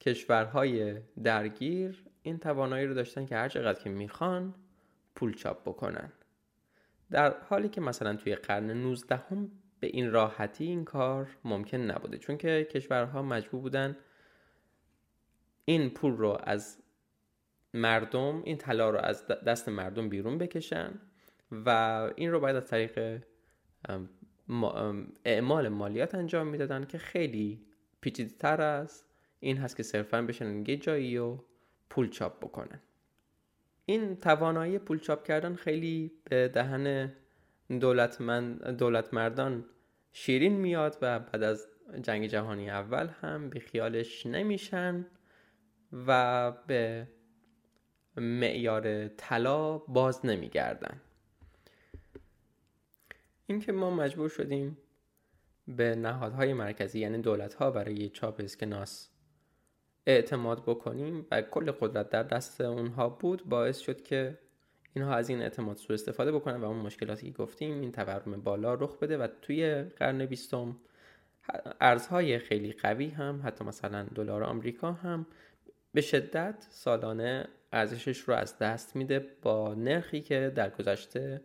کشورهای 0.00 0.96
درگیر 1.24 2.05
این 2.26 2.38
توانایی 2.38 2.86
رو 2.86 2.94
داشتن 2.94 3.26
که 3.26 3.36
هر 3.36 3.48
چقدر 3.48 3.82
که 3.82 3.90
می‌خوان 3.90 4.54
پول 5.14 5.34
چاپ 5.34 5.62
بکنن. 5.62 6.12
در 7.10 7.40
حالی 7.40 7.68
که 7.68 7.80
مثلا 7.80 8.16
توی 8.16 8.34
قرن 8.34 8.70
19 8.70 9.16
هم 9.16 9.50
به 9.80 9.86
این 9.86 10.10
راحتی 10.10 10.64
این 10.64 10.84
کار 10.84 11.28
ممکن 11.44 11.78
نبوده. 11.78 12.18
چون 12.18 12.36
که 12.36 12.68
کشورها 12.70 13.22
مجبور 13.22 13.60
بودن 13.60 13.96
این 15.64 15.90
پول 15.90 16.12
رو 16.12 16.38
از 16.44 16.82
مردم 17.74 18.42
این 18.44 18.56
طلا 18.56 18.90
رو 18.90 18.98
از 18.98 19.26
دست 19.26 19.68
مردم 19.68 20.08
بیرون 20.08 20.38
بکشن 20.38 21.00
و 21.52 21.68
این 22.16 22.32
رو 22.32 22.40
باید 22.40 22.56
از 22.56 22.66
طریق 22.66 23.22
اعمال 25.24 25.68
مالیات 25.68 26.14
انجام 26.14 26.46
می‌دادن 26.46 26.84
که 26.84 26.98
خیلی 26.98 27.66
پیچیده 28.00 28.34
تر 28.38 28.60
از 28.60 29.04
این 29.40 29.56
هست 29.56 29.76
که 29.76 29.82
صرفا 29.82 30.22
بشن 30.22 30.64
یه 30.66 30.76
جایی 30.76 31.18
و 31.18 31.38
پول 31.90 32.10
چاپ 32.10 32.44
بکنن. 32.44 32.80
این 33.84 34.16
توانایی 34.16 34.78
پول 34.78 34.98
چاپ 34.98 35.24
کردن 35.26 35.54
خیلی 35.54 36.12
به 36.24 36.48
دهن 36.48 37.12
دولت, 37.80 38.20
من 38.20 38.54
دولت 38.54 39.14
مردان 39.14 39.64
شیرین 40.12 40.52
میاد 40.52 40.98
و 41.02 41.18
بعد 41.18 41.42
از 41.42 41.68
جنگ 42.02 42.26
جهانی 42.26 42.70
اول 42.70 43.06
هم 43.06 43.50
به 43.50 43.60
خیالش 43.60 44.26
نمیشن 44.26 45.06
و 46.06 46.52
به 46.66 47.08
معیار 48.16 49.08
طلا 49.08 49.78
باز 49.78 50.26
نمیگردن. 50.26 51.00
اینکه 53.46 53.72
ما 53.72 53.90
مجبور 53.90 54.28
شدیم 54.28 54.78
به 55.68 55.94
نهادهای 55.94 56.52
مرکزی 56.52 57.00
یعنی 57.00 57.18
دولت 57.18 57.54
ها 57.54 57.70
برای 57.70 58.08
چاپ 58.08 58.40
اسکناس 58.40 59.10
اعتماد 60.06 60.62
بکنیم 60.62 61.26
و 61.30 61.42
کل 61.42 61.70
قدرت 61.70 62.10
در 62.10 62.22
دست 62.22 62.60
اونها 62.60 63.08
بود 63.08 63.44
باعث 63.44 63.78
شد 63.78 64.02
که 64.02 64.38
اینها 64.94 65.14
از 65.14 65.28
این 65.28 65.42
اعتماد 65.42 65.76
سوء 65.76 65.94
استفاده 65.94 66.32
بکنن 66.32 66.56
و 66.56 66.64
اون 66.64 66.76
مشکلاتی 66.76 67.32
که 67.32 67.38
گفتیم 67.38 67.80
این 67.80 67.92
تورم 67.92 68.40
بالا 68.40 68.74
رخ 68.74 68.98
بده 68.98 69.18
و 69.18 69.26
توی 69.42 69.82
قرن 69.82 70.26
بیستم 70.26 70.76
ارزهای 71.80 72.38
خیلی 72.38 72.72
قوی 72.72 73.08
هم 73.08 73.40
حتی 73.44 73.64
مثلا 73.64 74.02
دلار 74.14 74.44
آمریکا 74.44 74.92
هم 74.92 75.26
به 75.92 76.00
شدت 76.00 76.66
سالانه 76.70 77.48
ارزشش 77.72 78.18
رو 78.18 78.34
از 78.34 78.58
دست 78.58 78.96
میده 78.96 79.26
با 79.42 79.74
نرخی 79.74 80.20
که 80.20 80.52
در 80.54 80.70
گذشته 80.70 81.40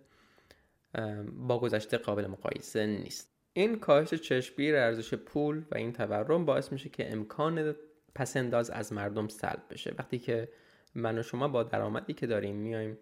با 1.34 1.60
گذشته 1.60 1.98
قابل 1.98 2.28
مقایسه 2.28 2.86
نیست. 2.86 3.32
این 3.54 3.80
کاهش 3.80 4.14
چشمگیر 4.14 4.76
ارزش 4.76 5.14
پول 5.14 5.64
و 5.72 5.78
این 5.78 5.94
تورم 5.94 6.46
باعث 6.46 6.72
میشه 6.72 6.90
که 6.90 7.12
امکان 7.12 7.76
پسنداز 8.16 8.70
از 8.70 8.94
مردم 8.94 9.28
سلب 9.28 9.64
بشه. 9.70 9.96
وقتی 10.00 10.20
که 10.20 10.50
من 10.96 11.18
و 11.18 11.24
شما 11.24 11.48
با 11.48 11.64
درآمدی 11.64 12.14
که 12.14 12.28
داریم 12.28 12.56
میایم 12.56 12.98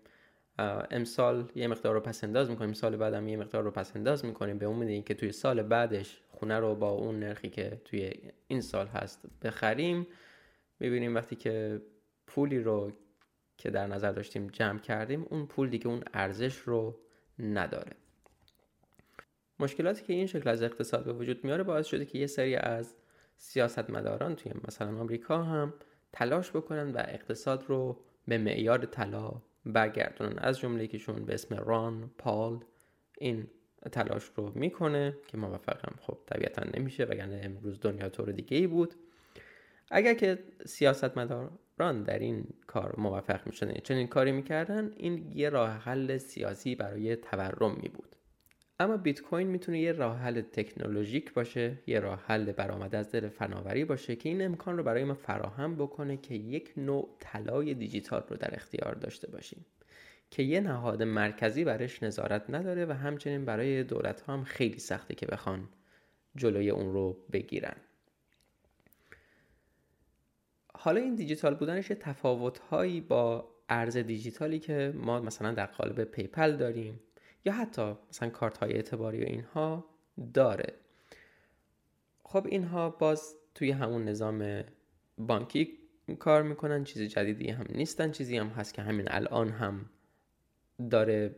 امسال 0.92 1.52
یه 1.56 1.68
مقدار 1.68 1.94
رو 1.94 2.00
پسنداز 2.00 2.50
می‌کنیم 2.50 2.74
سال 2.74 2.98
بعدم 2.98 3.28
یه 3.28 3.38
مقدار 3.38 3.64
رو 3.64 3.72
پسنداز 3.72 4.26
می‌کنیم 4.26 4.58
به 4.58 4.66
امید 4.66 5.06
که 5.06 5.14
توی 5.14 5.32
سال 5.32 5.62
بعدش 5.62 6.22
خونه 6.28 6.60
رو 6.60 6.76
با 6.76 6.90
اون 6.90 7.20
نرخی 7.20 7.50
که 7.50 7.82
توی 7.86 8.14
این 8.48 8.62
سال 8.62 8.88
هست 8.88 9.26
بخریم 9.42 10.08
می‌بینیم 10.80 11.16
وقتی 11.16 11.36
که 11.36 11.82
پولی 12.28 12.60
رو 12.60 12.92
که 13.58 13.70
در 13.70 13.88
نظر 13.88 14.12
داشتیم 14.12 14.48
جمع 14.48 14.80
کردیم 14.80 15.26
اون 15.30 15.46
پول 15.46 15.70
دیگه 15.70 15.88
اون 15.88 16.04
ارزش 16.14 16.58
رو 16.58 17.00
نداره. 17.40 17.92
مشکلاتی 19.60 20.04
که 20.04 20.14
این 20.14 20.26
شکل 20.26 20.50
از 20.50 20.64
اقتصاد 20.64 21.06
به 21.06 21.14
وجود 21.14 21.44
میاره 21.44 21.64
باعث 21.64 21.88
شده 21.88 22.06
که 22.06 22.18
یه 22.18 22.28
سری 22.28 22.56
از 22.56 22.96
سیاستمداران 23.42 24.36
توی 24.36 24.52
مثلا 24.68 25.00
آمریکا 25.00 25.44
هم 25.44 25.74
تلاش 26.14 26.52
بکنن 26.52 26.92
و 26.92 27.04
اقتصاد 27.08 27.66
رو 27.68 28.00
به 28.28 28.38
معیار 28.38 28.86
طلا 28.86 29.42
برگردونن. 29.66 30.40
از 30.40 30.60
جمله 30.60 30.88
کهشون 30.88 31.26
به 31.26 31.34
اسم 31.34 31.56
ران 31.56 32.12
پال 32.18 32.64
این 33.18 33.48
تلاش 33.92 34.32
رو 34.36 34.52
می‌کنه 34.56 35.18
که 35.28 35.38
موفق 35.38 35.86
هم 35.86 35.96
خب 36.02 36.18
طبیعتا 36.26 36.64
نمیشه 36.74 37.04
وگرنه 37.04 37.42
امروز 37.44 37.80
دنیا 37.82 38.10
طور 38.10 38.32
دیگه 38.32 38.58
ای 38.58 38.68
بود. 38.68 38.94
اگر 39.92 40.14
که 40.14 40.40
سیاستمداران 40.66 42.04
در 42.04 42.20
این 42.20 42.48
کار 42.68 42.96
موفق 42.98 43.48
می‌شدن 43.48 43.74
چنین 43.84 44.08
کاری 44.08 44.32
می‌کردن 44.32 44.92
این 44.98 45.32
یه 45.32 45.50
راه 45.50 45.70
حل 45.70 46.18
سیاسی 46.18 46.76
برای 46.76 47.16
تورم 47.16 47.76
می 47.82 47.90
بود 47.90 48.09
اما 48.82 48.98
بیت 48.98 49.22
کوین 49.22 49.48
می‌تونه 49.48 49.80
یه 49.80 49.92
راه 49.92 50.18
حل 50.18 50.42
تکنولوژیک 50.42 51.34
باشه 51.34 51.78
یه 51.88 52.00
راه 52.00 52.24
حل 52.26 52.52
برآمده 52.52 52.98
از 52.98 53.12
دل 53.12 53.30
فناوری 53.30 53.86
باشه 53.86 54.16
که 54.16 54.30
این 54.30 54.42
امکان 54.46 54.78
رو 54.78 54.84
برای 54.84 55.04
ما 55.04 55.14
فراهم 55.14 55.76
بکنه 55.76 56.18
که 56.18 56.36
یک 56.36 56.74
نوع 56.78 57.16
طلای 57.20 57.74
دیجیتال 57.74 58.24
رو 58.30 58.38
در 58.38 58.56
اختیار 58.56 58.96
داشته 58.96 59.32
باشیم 59.32 59.66
که 60.32 60.44
یه 60.44 60.60
نهاد 60.60 61.04
مرکزی 61.04 61.64
برش 61.64 62.04
نظارت 62.04 62.50
نداره 62.50 62.86
و 62.86 62.92
همچنین 62.92 63.46
برای 63.46 63.84
دولت 63.84 64.22
ها 64.22 64.34
هم 64.34 64.44
خیلی 64.44 64.80
سخته 64.80 65.16
که 65.16 65.26
بخوان 65.26 65.70
جلوی 66.36 66.70
اون 66.70 66.94
رو 66.94 67.18
بگیرن. 67.32 67.76
حالا 70.74 71.02
این 71.02 71.16
دیجیتال 71.16 71.56
بودنش 71.56 71.88
تفاوت 71.88 72.60
هایی 72.60 73.02
با 73.02 73.52
ارز 73.70 73.98
دیجیتالی 73.98 74.60
که 74.60 74.94
ما 74.96 75.22
مثلا 75.22 75.52
در 75.52 75.66
قالب 75.66 76.04
PayPal 76.04 76.58
داریم. 76.58 77.00
یا 77.46 77.54
حتی 77.54 77.96
مثلا 78.10 78.30
کارت 78.30 78.58
های 78.58 78.74
اعتباری 78.74 79.22
و 79.22 79.26
اینها 79.28 79.86
داره. 80.34 80.74
خب 82.24 82.46
اینها 82.50 82.90
باز 82.90 83.36
توی 83.56 83.72
همون 83.72 84.06
نظام 84.06 84.64
بانکی 85.18 85.78
کار 86.20 86.44
می‌کنن 86.44 86.84
چیزی 86.84 87.08
جدیدی 87.08 87.50
هم 87.50 87.66
نیستن 87.70 88.12
چیزی 88.12 88.38
هم 88.38 88.48
هست 88.48 88.74
که 88.74 88.82
همین 88.82 89.08
الان 89.12 89.50
هم 89.50 89.90
داره 90.90 91.36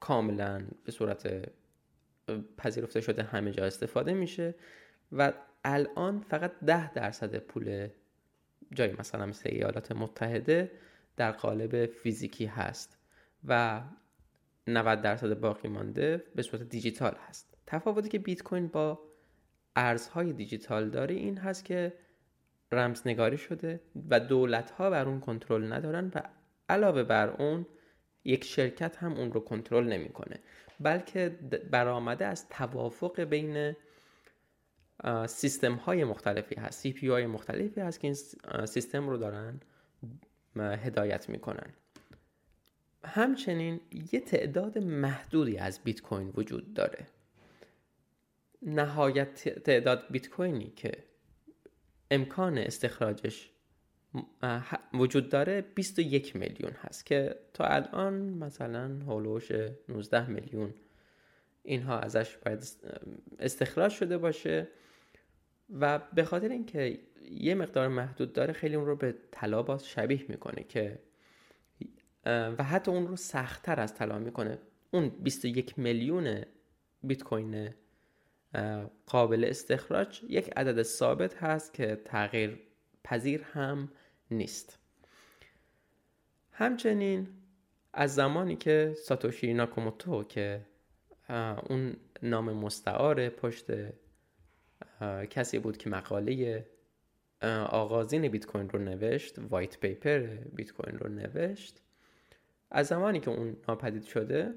کاملا 0.00 0.66
به 0.84 0.92
صورت 0.92 1.48
پذیرفته 2.56 3.00
شده 3.00 3.22
همه 3.22 3.50
جا 3.50 3.64
استفاده 3.64 4.14
میشه 4.14 4.54
و 5.12 5.32
الان 5.64 6.20
فقط 6.20 6.52
ده 6.66 6.92
درصد 6.92 7.38
پول 7.38 7.88
جای 8.74 8.92
مثلا 8.98 9.26
مثل 9.26 9.50
ایالات 9.52 9.92
متحده 9.92 10.70
در 11.16 11.32
قالب 11.32 11.86
فیزیکی 11.86 12.46
هست 12.46 12.98
و 13.44 13.82
90 14.68 15.02
درصد 15.02 15.40
باقی 15.40 15.68
مانده 15.68 16.24
به 16.34 16.42
صورت 16.42 16.62
دیجیتال 16.62 17.16
هست. 17.28 17.54
تفاوتی 17.66 18.08
که 18.08 18.18
بیت 18.18 18.42
کوین 18.42 18.68
با 18.68 19.00
ارزهای 19.76 20.32
دیجیتال 20.32 20.90
داره 20.90 21.14
این 21.14 21.38
هست 21.38 21.64
که 21.64 21.92
رمزنگاری 22.72 23.38
شده 23.38 23.80
و 24.10 24.20
دولت 24.20 24.70
ها 24.70 24.90
بر 24.90 25.08
اون 25.08 25.20
کنترل 25.20 25.72
ندارن 25.72 26.12
و 26.14 26.22
علاوه 26.68 27.02
بر 27.02 27.28
اون 27.28 27.66
یک 28.24 28.44
شرکت 28.44 28.96
هم 28.96 29.12
اون 29.12 29.32
رو 29.32 29.40
کنترل 29.40 29.88
نمی‌کنه. 29.92 30.40
بلکه 30.80 31.28
برآمده 31.70 32.26
از 32.26 32.48
توافق 32.48 33.20
بین 33.20 33.76
سیستم 35.26 35.74
های 35.74 36.04
مختلفی 36.04 36.54
هست. 36.54 36.80
سی 36.80 36.92
پی 36.92 37.08
های 37.08 37.26
مختلفی 37.26 37.80
هست 37.80 38.00
که 38.00 38.06
این 38.06 38.16
سیستم 38.66 39.08
رو 39.08 39.16
دارن 39.16 39.60
هدایت 40.56 41.28
می‌کنن. 41.28 41.72
همچنین 43.04 43.80
یه 44.12 44.20
تعداد 44.20 44.78
محدودی 44.78 45.58
از 45.58 45.80
بیت 45.84 46.00
کوین 46.02 46.32
وجود 46.36 46.74
داره. 46.74 47.06
نهایت 48.62 49.48
تعداد 49.48 50.04
بیت 50.10 50.28
کوینی 50.28 50.72
که 50.76 50.92
امکان 52.10 52.58
استخراجش 52.58 53.50
وجود 54.94 55.28
داره 55.28 55.60
21 55.60 56.36
میلیون 56.36 56.72
هست 56.72 57.06
که 57.06 57.36
تا 57.54 57.64
الان 57.64 58.14
مثلا 58.14 58.98
هولوش 59.06 59.52
19 59.88 60.30
میلیون 60.30 60.74
اینها 61.62 61.98
ازش 61.98 62.36
باید 62.36 62.66
استخراج 63.38 63.92
شده 63.92 64.18
باشه 64.18 64.68
و 65.80 65.98
به 65.98 66.24
خاطر 66.24 66.48
اینکه 66.48 66.98
یه 67.30 67.54
مقدار 67.54 67.88
محدود 67.88 68.32
داره 68.32 68.52
خیلی 68.52 68.74
اون 68.76 68.86
رو 68.86 68.96
به 68.96 69.14
طلا 69.32 69.62
باز 69.62 69.86
شبیه 69.86 70.24
می‌کنه 70.28 70.64
که 70.64 70.98
و 72.24 72.64
حتی 72.64 72.90
اون 72.90 73.06
رو 73.06 73.16
سختتر 73.16 73.80
از 73.80 73.94
طلا 73.94 74.18
می‌کنه. 74.18 74.58
اون 74.90 75.08
21 75.08 75.78
میلیون 75.78 76.42
بیت 77.02 77.22
کوین 77.22 77.74
قابل 79.06 79.44
استخراج 79.44 80.22
یک 80.28 80.50
عدد 80.56 80.82
ثابت 80.82 81.34
هست 81.34 81.74
که 81.74 82.00
تغییر 82.04 82.60
پذیر 83.04 83.42
هم 83.42 83.92
نیست. 84.30 84.78
همچنین 86.52 87.28
از 87.92 88.14
زمانی 88.14 88.56
که 88.56 88.94
ساتوشی 89.04 89.54
ناکوموتو 89.54 90.24
که 90.24 90.60
اون 91.68 91.96
نام 92.22 92.52
مستعار 92.52 93.28
پشت 93.28 93.66
کسی 95.30 95.58
بود 95.58 95.76
که 95.76 95.90
مقاله 95.90 96.66
آغازین 97.68 98.28
بیت 98.28 98.46
کوین 98.46 98.70
رو 98.70 98.78
نوشت 98.78 99.38
وایت 99.38 99.80
پیپر 99.80 100.18
بیت 100.54 100.72
کوین 100.72 100.98
رو 100.98 101.08
نوشت 101.08 101.82
از 102.70 102.86
زمانی 102.86 103.20
که 103.20 103.30
اون 103.30 103.56
ناپدید 103.68 104.04
شده 104.04 104.54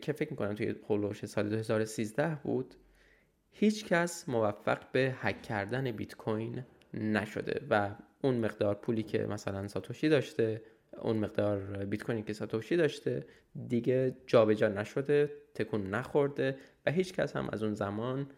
که 0.00 0.12
فکر 0.12 0.30
می‌کنم 0.30 0.54
توی 0.54 0.74
هولوش 0.88 1.26
سال 1.26 1.48
2013 1.48 2.38
بود 2.42 2.74
هیچ 3.50 3.84
کس 3.86 4.28
موفق 4.28 4.92
به 4.92 5.14
هک 5.18 5.42
کردن 5.42 5.90
بیت 5.92 6.14
کوین 6.14 6.64
نشده 6.94 7.66
و 7.70 7.94
اون 8.22 8.34
مقدار 8.34 8.74
پولی 8.74 9.02
که 9.02 9.18
مثلا 9.18 9.68
ساتوشی 9.68 10.08
داشته 10.08 10.62
اون 10.98 11.16
مقدار 11.16 11.58
بیت 11.84 12.02
کوینی 12.02 12.22
که 12.22 12.32
ساتوشی 12.32 12.76
داشته 12.76 13.26
دیگه 13.68 14.16
جابجا 14.26 14.68
نشده 14.68 15.32
تکون 15.54 15.90
نخورده 15.90 16.56
و 16.86 16.90
هیچ 16.90 17.12
کس 17.12 17.36
هم 17.36 17.48
از 17.52 17.62
اون 17.62 17.74
زمان 17.74 18.30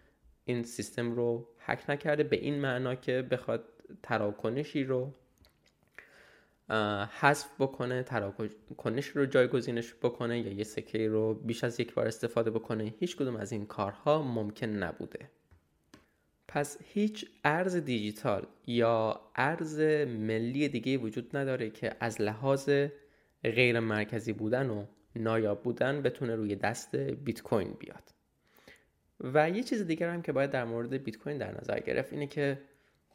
این 0.44 0.62
سیستم 0.62 1.12
رو 1.12 1.48
هک 1.58 1.90
نکرده 1.90 2.22
به 2.22 2.36
این 2.36 2.60
معنا 2.60 2.94
که 2.94 3.22
بخواد 3.22 3.64
تراکنشی 4.02 4.84
رو 4.84 5.14
حذف 7.20 7.48
بکنه 7.58 8.02
تراکنش 8.02 9.06
رو 9.06 9.26
جایگزینش 9.26 9.94
بکنه 9.94 10.40
یا 10.40 10.52
یه 10.52 10.64
سکه 10.64 11.08
رو 11.08 11.34
بیش 11.34 11.64
از 11.64 11.80
یک 11.80 11.94
بار 11.94 12.06
استفاده 12.06 12.50
بکنه 12.50 12.94
هیچ 13.00 13.16
کدوم 13.16 13.36
از 13.36 13.52
این 13.52 13.66
کارها 13.66 14.22
ممکن 14.22 14.66
نبوده. 14.66 15.30
پس 16.48 16.78
هیچ 16.84 17.26
ارز 17.44 17.76
دیجیتال 17.76 18.46
یا 18.66 19.20
ارز 19.36 19.80
ملی 20.06 20.68
دیگه 20.68 20.98
وجود 20.98 21.36
نداره 21.36 21.70
که 21.70 21.92
از 22.00 22.20
لحاظ 22.20 22.70
غیر 23.42 23.80
مرکزی 23.80 24.32
بودن 24.32 24.70
و 24.70 24.84
نایاب 25.16 25.62
بودن 25.62 26.02
بتونه 26.02 26.36
روی 26.36 26.56
دست 26.56 26.96
بیت 26.96 27.42
کوین 27.42 27.76
بیاد. 27.78 28.02
و 29.20 29.50
یه 29.50 29.62
چیز 29.62 29.86
دیگر 29.86 30.08
هم 30.08 30.22
که 30.22 30.32
باید 30.32 30.50
در 30.50 30.64
مورد 30.64 30.94
بیت 30.94 31.16
کوین 31.16 31.38
در 31.38 31.60
نظر 31.60 31.80
گرفت 31.80 32.12
اینه 32.12 32.26
که 32.26 32.58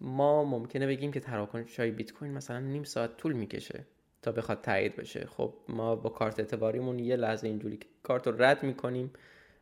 ما 0.01 0.43
ممکنه 0.43 0.87
بگیم 0.87 1.11
که 1.11 1.19
تراکنش 1.19 1.79
های 1.79 1.91
بیت 1.91 2.13
کوین 2.13 2.33
مثلا 2.33 2.59
نیم 2.59 2.83
ساعت 2.83 3.17
طول 3.17 3.33
می‌کشه 3.33 3.85
تا 4.21 4.31
بخواد 4.31 4.61
تایید 4.61 4.95
بشه. 4.95 5.25
خب 5.25 5.53
ما 5.69 5.95
با 5.95 6.09
کارت 6.09 6.39
اعتباریمون 6.39 6.99
یه 6.99 7.15
لحظه 7.15 7.47
اینجوری 7.47 7.79
کارت 8.03 8.27
رو 8.27 8.43
رد 8.43 8.63
می‌کنیم 8.63 9.13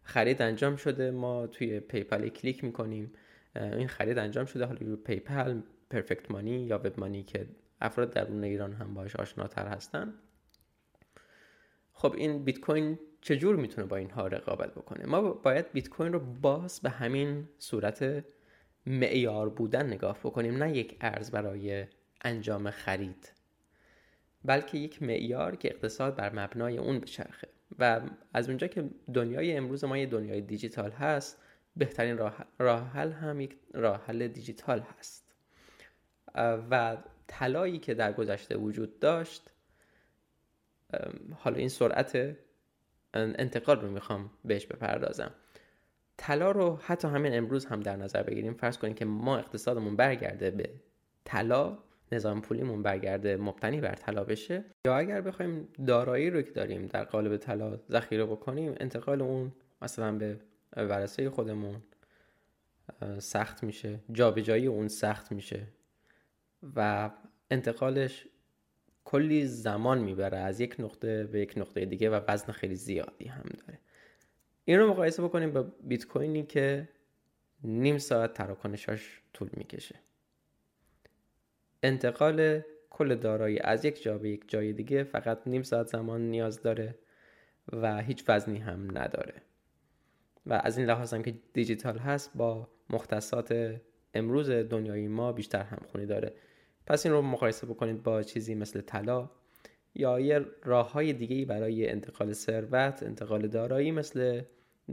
خرید 0.04 0.42
انجام 0.42 0.76
شده 0.76 1.12
ما 1.12 1.48
توی 1.48 1.80
PayPal 1.80 2.30
کلیک 2.30 2.64
می‌کنیم. 2.64 3.14
این 3.56 3.88
خرید 3.88 4.18
انجام 4.18 4.46
شده 4.46 4.66
حالا 4.66 4.80
روی 4.80 4.96
PayPal 4.96 5.62
Perfect 5.90 6.32
Money 6.32 6.66
یا 6.66 6.78
WebMoney 6.78 7.24
که 7.24 7.48
افراد 7.82 8.14
درون 8.14 8.44
ایران 8.44 8.74
هم 8.74 8.94
باش 8.94 9.16
آشناتر 9.16 9.68
هستن. 9.68 10.14
خب 11.94 12.14
این 12.18 12.44
بیت 12.44 12.60
کوین 12.60 13.00
چجور 13.22 13.56
می‌تونه 13.56 13.88
با 13.88 13.96
اینها 13.96 14.28
رقابت 14.28 14.72
بکنه؟ 14.72 15.06
ما 15.06 15.22
باید 15.22 15.72
بیت 15.72 15.90
کوین 15.90 16.14
رو 16.14 16.20
باز 16.20 16.80
به 16.80 16.90
همین 16.90 17.50
صورت 17.58 18.26
معیار 18.86 19.50
بودن 19.50 19.86
نگاه 19.88 20.20
بکنیم 20.20 20.64
نه 20.64 20.78
یک 20.78 20.98
ارز 21.02 21.32
برای 21.32 21.86
انجام 22.22 22.70
خرید 22.70 23.32
بلکه 24.46 24.78
یک 24.78 25.04
معیار 25.04 25.56
که 25.56 25.70
اقتصاد 25.70 26.16
بر 26.16 26.34
مبنای 26.34 26.78
اون 26.78 27.00
بچرخه. 27.00 27.48
و 27.80 28.02
از 28.34 28.50
اونجا 28.50 28.68
که 28.68 28.90
دنیای 29.14 29.58
امروز 29.58 29.84
ما 29.84 29.98
یه 29.98 30.06
دنیای 30.06 30.42
دیجیتال 30.42 30.92
هست 30.92 31.42
بهترین 31.76 32.18
راه 32.60 32.90
حل 32.90 33.12
هم 33.12 33.42
یک 33.42 33.58
راه 33.74 34.06
حل 34.06 34.28
دیجیتال 34.28 34.80
هست. 34.80 35.36
و 36.70 36.98
طلایی 37.28 37.80
که 37.80 37.94
در 37.94 38.14
گذشته 38.14 38.58
وجود 38.58 39.00
داشت 39.00 39.50
حالا 41.36 41.58
این 41.58 41.70
سرعت 41.70 42.36
انتقال 43.14 43.82
رو 43.82 43.92
می‌خوام 43.92 44.32
بهش 44.46 44.66
بپردازم. 44.66 45.32
طلا 46.18 46.52
رو 46.52 46.80
حتی 46.84 47.08
همین 47.08 47.38
امروز 47.38 47.66
هم 47.66 47.80
در 47.80 47.96
نظر 47.96 48.24
بگیریم. 48.24 48.54
فرض 48.54 48.78
کنیم 48.78 48.94
که 48.94 49.06
ما 49.06 49.38
اقتصادمون 49.38 49.96
برگرده 49.96 50.52
به 50.52 50.70
طلا 51.26 51.78
نظام 52.12 52.42
پولیمون 52.42 52.84
برگرده 52.84 53.38
مبتنی 53.38 53.82
بر 53.82 53.96
طلا 53.96 54.24
بشه. 54.24 54.64
یا 54.86 54.98
اگر 54.98 55.22
بخوایم 55.22 55.68
دارایی 55.88 56.30
رو 56.30 56.42
که 56.42 56.52
داریم 56.52 56.86
در 56.86 57.04
قالب 57.04 57.38
طلا 57.38 57.80
ذخیره 57.92 58.26
بکنیم 58.26 58.76
انتقال 58.80 59.22
اون 59.22 59.52
مثلا 59.82 60.18
به 60.18 60.40
ورثه 60.76 61.30
خودمون 61.30 61.82
سخت 63.20 63.64
میشه 63.64 64.00
جابجایی 64.12 64.68
اون 64.68 64.88
سخت 64.88 65.32
میشه 65.32 65.68
و 66.76 67.10
انتقالش 67.52 68.28
کلی 69.06 69.46
زمان 69.46 70.00
می‌بره. 70.00 70.38
از 70.38 70.60
یک 70.60 70.76
نقطه 70.80 71.24
به 71.24 71.40
یک 71.40 71.54
نقطه 71.58 71.86
دیگه 71.86 72.10
و 72.10 72.20
وزن 72.28 72.52
خیلی 72.52 72.76
زیادی 72.76 73.26
هم 73.26 73.44
داره. 73.44 73.80
این 74.66 74.80
رو 74.80 74.90
مقایسه 74.90 75.24
بکنیم 75.24 75.52
با 75.52 75.64
بیت 75.84 76.06
کوینی 76.06 76.44
که 76.44 76.90
نیم 77.64 77.98
ساعت 77.98 78.34
تراکنشاش 78.34 79.22
طول 79.34 79.50
می‌کشه. 79.54 79.96
انتقال 81.84 82.62
کل 82.90 83.16
دارایی 83.16 83.60
از 83.60 83.86
یک 83.86 84.04
جا 84.04 84.18
به 84.18 84.30
یک 84.30 84.50
جای 84.50 84.74
دیگه 84.74 85.04
فقط 85.04 85.42
نیم 85.46 85.64
ساعت 85.64 85.88
زمان 85.88 86.22
نیاز 86.22 86.62
داره 86.62 86.96
و 87.74 88.02
هیچ 88.02 88.24
وزنی 88.28 88.58
هم 88.58 88.98
نداره. 88.98 89.42
و 90.46 90.62
از 90.64 90.78
این 90.78 90.88
لحاظ 90.88 91.14
هم 91.14 91.24
که 91.24 91.36
دیجیتال 91.54 91.98
هست 91.98 92.32
با 92.36 92.68
مختصات 92.90 93.82
امروز 94.14 94.50
دنیای 94.50 95.08
ما 95.08 95.32
بیشتر 95.32 95.64
همخونی 95.64 96.06
داره. 96.06 96.34
پس 96.86 97.06
این 97.06 97.16
رو 97.16 97.22
مقایسه 97.22 97.68
بکنید 97.68 98.04
با 98.04 98.24
چیزی 98.24 98.56
مثل 98.56 98.82
طلا. 98.82 99.30
یا 99.96 100.20
یه 100.20 100.46
راه 100.64 100.92
های 100.92 101.14
دیگه 101.14 101.46
برای 101.46 101.90
انتقال 101.90 102.34
ثروت 102.34 103.04
انتقال 103.04 103.48
دارایی 103.48 103.92
مثل 103.92 104.42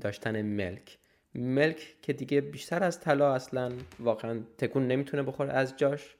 داشتن 0.00 0.42
ملک. 0.42 0.98
ملک 1.34 1.96
که 2.02 2.12
دیگه 2.12 2.40
بیشتر 2.40 2.84
از 2.84 3.00
طلا 3.00 3.34
اصلا 3.34 3.72
واقعا 4.00 4.40
تکون 4.58 4.86
نمی‌تونه 4.86 5.22
بخوره 5.22 5.52
از 5.52 5.76
جاش 5.76 6.16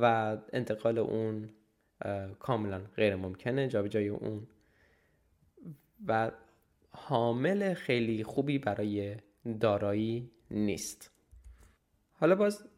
و 0.00 0.36
انتقال 0.52 0.98
اون 0.98 1.48
کاملا 2.38 2.80
غیر 2.96 3.16
ممکنه 3.16 3.68
جای 3.68 4.08
اون. 4.08 4.46
و 6.06 6.30
حامل 6.90 7.74
خیلی 7.74 8.24
خوبی 8.24 8.58
برای 8.58 9.16
دارایی 9.60 10.30
نیست. 10.50 11.10
حالا 12.12 12.34
باز 12.34 12.68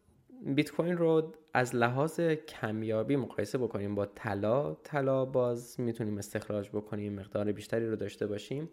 بیت 0.54 0.70
کوین 0.70 0.96
رو 0.96 1.34
از 1.58 1.74
لحاظ 1.74 2.20
کمیابی 2.20 3.16
مقایسه 3.16 3.58
بکنیم 3.58 3.94
با 3.94 4.06
طلا 4.06 4.74
طلا 4.74 5.24
باز 5.24 5.80
می‌تونیم 5.80 6.18
استخراج 6.18 6.68
بکنیم 6.68 7.12
مقدار 7.12 7.52
بیشتری 7.52 7.86
رو 7.86 7.96
داشته 7.96 8.26
باشیم. 8.26 8.68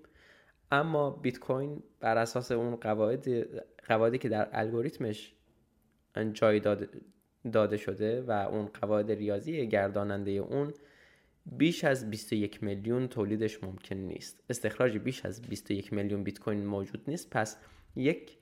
اما 0.71 1.09
بیت 1.09 1.39
کوین 1.39 1.83
بر 1.99 2.17
اساس 2.17 2.51
اون 2.51 2.75
قواعد 2.75 3.27
قواعدی 3.87 4.17
که 4.17 4.29
در 4.29 4.49
الگوریتمش 4.51 5.33
جای 6.33 6.59
داده, 6.59 6.89
داده 7.53 7.77
شده 7.77 8.21
و 8.21 8.31
اون 8.31 8.65
قواعد 8.65 9.11
ریاضی 9.11 9.67
گرداننده 9.67 10.31
اون 10.31 10.73
بیش 11.45 11.83
از 11.83 12.09
21 12.09 12.63
میلیون 12.63 13.07
تولیدش 13.07 13.63
ممکن 13.63 13.95
نیست. 13.95 14.43
استخراج 14.49 14.97
بیش 14.97 15.25
از 15.25 15.41
21 15.41 15.93
میلیون 15.93 16.23
بیت 16.23 16.39
کوین 16.39 16.65
موجود 16.65 17.03
نیست. 17.07 17.29
پس 17.29 17.57
یک 17.95 18.37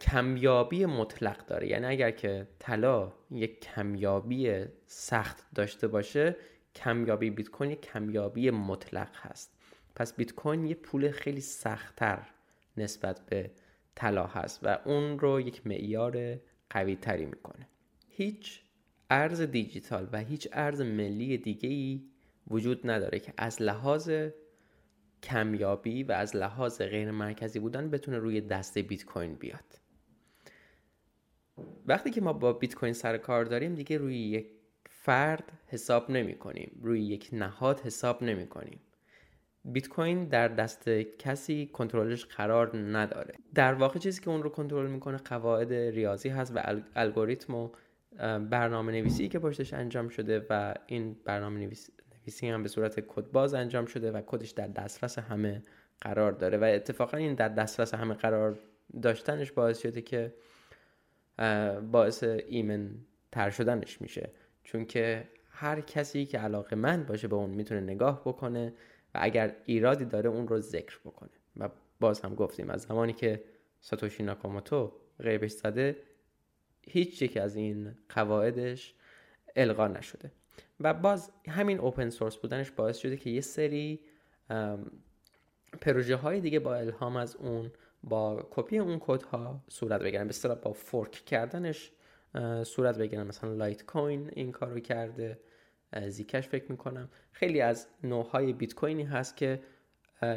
کمیابی 0.00 0.86
مطلق 0.86 1.46
داره. 1.46 1.68
یعنی 1.68 1.86
اگر 1.86 2.10
که 2.10 2.48
طلا 2.58 3.12
یک 3.30 3.60
کمیابی 3.60 4.64
سخت 4.86 5.46
داشته 5.54 5.88
باشه 5.88 6.36
کمیابی 6.74 7.30
بیت 7.30 7.48
کوین 7.48 7.74
کمیابی 7.74 8.50
مطلق 8.50 9.10
هست. 9.14 9.58
پس 9.94 10.16
بیت 10.16 10.32
کوین 10.32 10.66
یه 10.66 10.74
پول 10.74 11.10
خیلی 11.10 11.40
سختتر 11.40 12.18
نسبت 12.76 13.26
به 13.26 13.50
طلا 13.94 14.26
هست 14.26 14.60
و 14.62 14.78
اون 14.84 15.18
رو 15.18 15.40
یک 15.40 15.66
معیار 15.66 16.38
قوی 16.70 16.96
تری 16.96 17.26
می‌کنه. 17.26 17.68
هیچ 18.08 18.60
ارز 19.10 19.40
دیجیتال 19.40 20.08
و 20.12 20.18
هیچ 20.18 20.48
ارز 20.52 20.80
ملی 20.80 21.38
دیگه 21.38 21.68
ای 21.68 22.02
وجود 22.50 22.90
نداره 22.90 23.18
که 23.18 23.32
از 23.36 23.62
لحاظ 23.62 24.10
کمیابی 25.22 26.02
و 26.02 26.12
از 26.12 26.36
لحاظ 26.36 26.82
غیر 26.82 27.10
مرکزی 27.10 27.58
بودن 27.58 27.90
بتونه 27.90 28.18
روی 28.18 28.40
دست 28.40 28.78
بیت 28.78 29.04
کوین 29.04 29.34
بیاد. 29.34 29.80
وقتی 31.86 32.10
که 32.10 32.20
ما 32.20 32.32
با 32.32 32.52
بیت 32.52 32.74
کوین 32.74 32.92
سر 32.92 33.16
کار 33.16 33.44
داریم 33.44 33.74
دیگه 33.74 33.98
روی 33.98 34.18
یک 34.18 34.46
فرد 34.84 35.52
حساب 35.66 36.10
نمی 36.10 36.34
کنیم. 36.34 36.80
روی 36.82 37.02
یک 37.02 37.28
نهاد 37.32 37.80
حساب 37.80 38.22
نمی 38.22 38.46
کنیم. 38.46 38.80
بیت 39.64 39.88
کوین 39.88 40.24
در 40.24 40.48
دست 40.48 40.88
کسی 41.18 41.66
کنترلش 41.66 42.24
قرار 42.24 42.76
نداره. 42.76 43.34
در 43.54 43.74
واقع 43.74 43.98
چیزی 43.98 44.20
که 44.20 44.30
اون 44.30 44.42
رو 44.42 44.48
کنترل 44.48 44.90
می‌کنه 44.90 45.16
قواعد 45.16 45.72
ریاضی 45.72 46.28
هست 46.28 46.52
و 46.54 46.82
الگوریتم 46.96 47.54
و 47.54 47.70
برنامه 48.38 48.92
نویسی 48.92 49.28
که 49.28 49.38
پشتش 49.38 49.74
انجام 49.74 50.08
شده 50.08 50.46
و 50.50 50.74
این 50.86 51.16
برنامه 51.24 51.60
نویسی 51.60 51.92
هم 52.42 52.62
به 52.62 52.68
صورت 52.68 53.00
کد 53.00 53.30
باز 53.30 53.54
انجام 53.54 53.86
شده 53.86 54.12
و 54.12 54.22
کدش 54.26 54.50
در 54.50 54.66
دسترس 54.66 55.18
همه 55.18 55.62
قرار 56.00 56.32
داره 56.32 56.58
و 56.58 56.64
اتفاقا 56.64 57.16
این 57.16 57.34
در 57.34 57.48
دسترس 57.48 57.94
همه 57.94 58.14
قرار 58.14 58.58
داشتنش 59.02 59.52
باعث 59.52 59.78
شده 59.78 60.02
که 60.02 60.34
باعث 61.92 62.22
ایمن 62.22 62.90
تر 63.32 63.50
شدنش 63.50 64.00
میشه. 64.00 64.30
چون 64.64 64.84
که 64.84 65.28
هر 65.50 65.80
کسی 65.80 66.26
که 66.26 66.38
علاقه 66.38 66.76
من 66.76 67.04
باشه 67.04 67.28
به 67.28 67.36
اون 67.36 67.50
می‌تونه 67.50 67.80
نگاه 67.80 68.20
بکنه 68.24 68.74
و 69.14 69.18
اگر 69.22 69.56
ایرادی 69.64 70.04
داره 70.04 70.30
اون 70.30 70.48
رو 70.48 70.60
ذکر 70.60 70.98
بکنه. 71.04 71.30
و 71.56 71.68
باز 72.00 72.20
هم 72.20 72.34
گفتیم 72.34 72.70
از 72.70 72.82
زمانی 72.82 73.12
که 73.12 73.44
ساتوشی 73.80 74.22
ناکاموتو 74.22 74.92
غیبش 75.20 75.50
زده 75.50 75.96
هیچ 76.82 77.22
یک 77.22 77.36
از 77.36 77.56
این 77.56 77.94
قواعدش 78.08 78.94
الغا 79.56 79.88
نشده. 79.88 80.30
و 80.80 80.94
باز 80.94 81.32
همین 81.48 81.78
open 81.78 82.10
source 82.10 82.36
بودنش 82.36 82.70
باعث 82.70 82.98
شده 82.98 83.16
که 83.16 83.30
یه 83.30 83.40
سری 83.40 84.00
پروژه 85.80 86.16
های 86.16 86.40
دیگه 86.40 86.58
با 86.58 86.74
الهام 86.74 87.16
از 87.16 87.36
اون 87.36 87.72
با 88.04 88.48
کپی 88.50 88.78
اون 88.78 88.98
کد 89.00 89.22
ها 89.22 89.64
صورت 89.68 90.02
بگیرن. 90.02 90.24
به 90.24 90.30
اصطلاح 90.30 90.58
با 90.58 90.72
fork 90.72 91.10
کردنش 91.10 91.92
صورت 92.64 92.98
بگیرن. 92.98 93.26
مثلا 93.26 93.52
لایت 93.52 93.86
کوین 93.86 94.30
این 94.32 94.52
کارو 94.52 94.80
کرده 94.80 95.38
زیکش 96.08 96.48
فکر 96.48 96.70
می‌کنم. 96.72 97.08
خیلی 97.32 97.60
از 97.60 97.86
نوعهای 98.04 98.52
بیت 98.52 98.74
کوینی 98.74 99.04
هست 99.04 99.36
که 99.36 99.62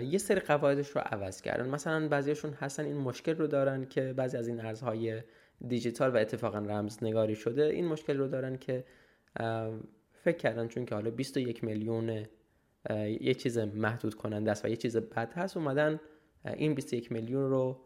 یه 0.02 0.18
سری 0.18 0.40
قواعدش 0.40 0.90
رو 0.90 1.02
عوض 1.06 1.42
کردن. 1.42 1.70
مثلا 1.70 2.08
بعضیشون 2.08 2.54
هستن 2.54 2.86
این 2.86 2.98
مشکل 2.98 3.36
رو 3.36 3.48
دارن 3.48 3.86
که 3.86 4.14
بعضی 4.14 4.38
از 4.38 4.48
این 4.48 4.66
ارزهای 4.66 5.22
دیجیتال 5.68 6.16
و 6.16 6.18
اتفاقا 6.18 6.58
رمز 6.58 7.04
نگاری 7.04 7.36
شده 7.36 7.64
این 7.64 7.88
مشکل 7.88 8.18
رو 8.18 8.28
دارن 8.28 8.58
که 8.58 8.84
فکر 10.24 10.38
کردن 10.38 10.68
چون 10.68 10.86
که 10.86 10.96
حالا 10.96 11.12
21 11.12 11.64
میلیون 11.64 12.26
یه 13.22 13.34
چیز 13.34 13.58
محدود 13.58 14.16
کننده 14.16 14.52
است 14.52 14.66
و 14.66 14.68
یه 14.68 14.76
چیز 14.76 14.98
بد 14.98 15.34
هست 15.34 15.58
اومدن 15.58 16.00
این 16.46 16.74
21 16.74 17.12
میلیون 17.12 17.50
رو 17.50 17.82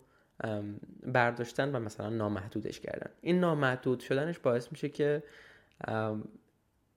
برداشتن 1.04 1.76
و 1.76 1.80
مثلا 1.80 2.10
نامحدودش 2.10 2.80
کردن. 2.80 3.12
این 3.22 3.40
نامحدود 3.40 4.00
شدنش 4.00 4.40
باعث 4.40 4.72
میشه 4.72 4.90
که 4.90 5.24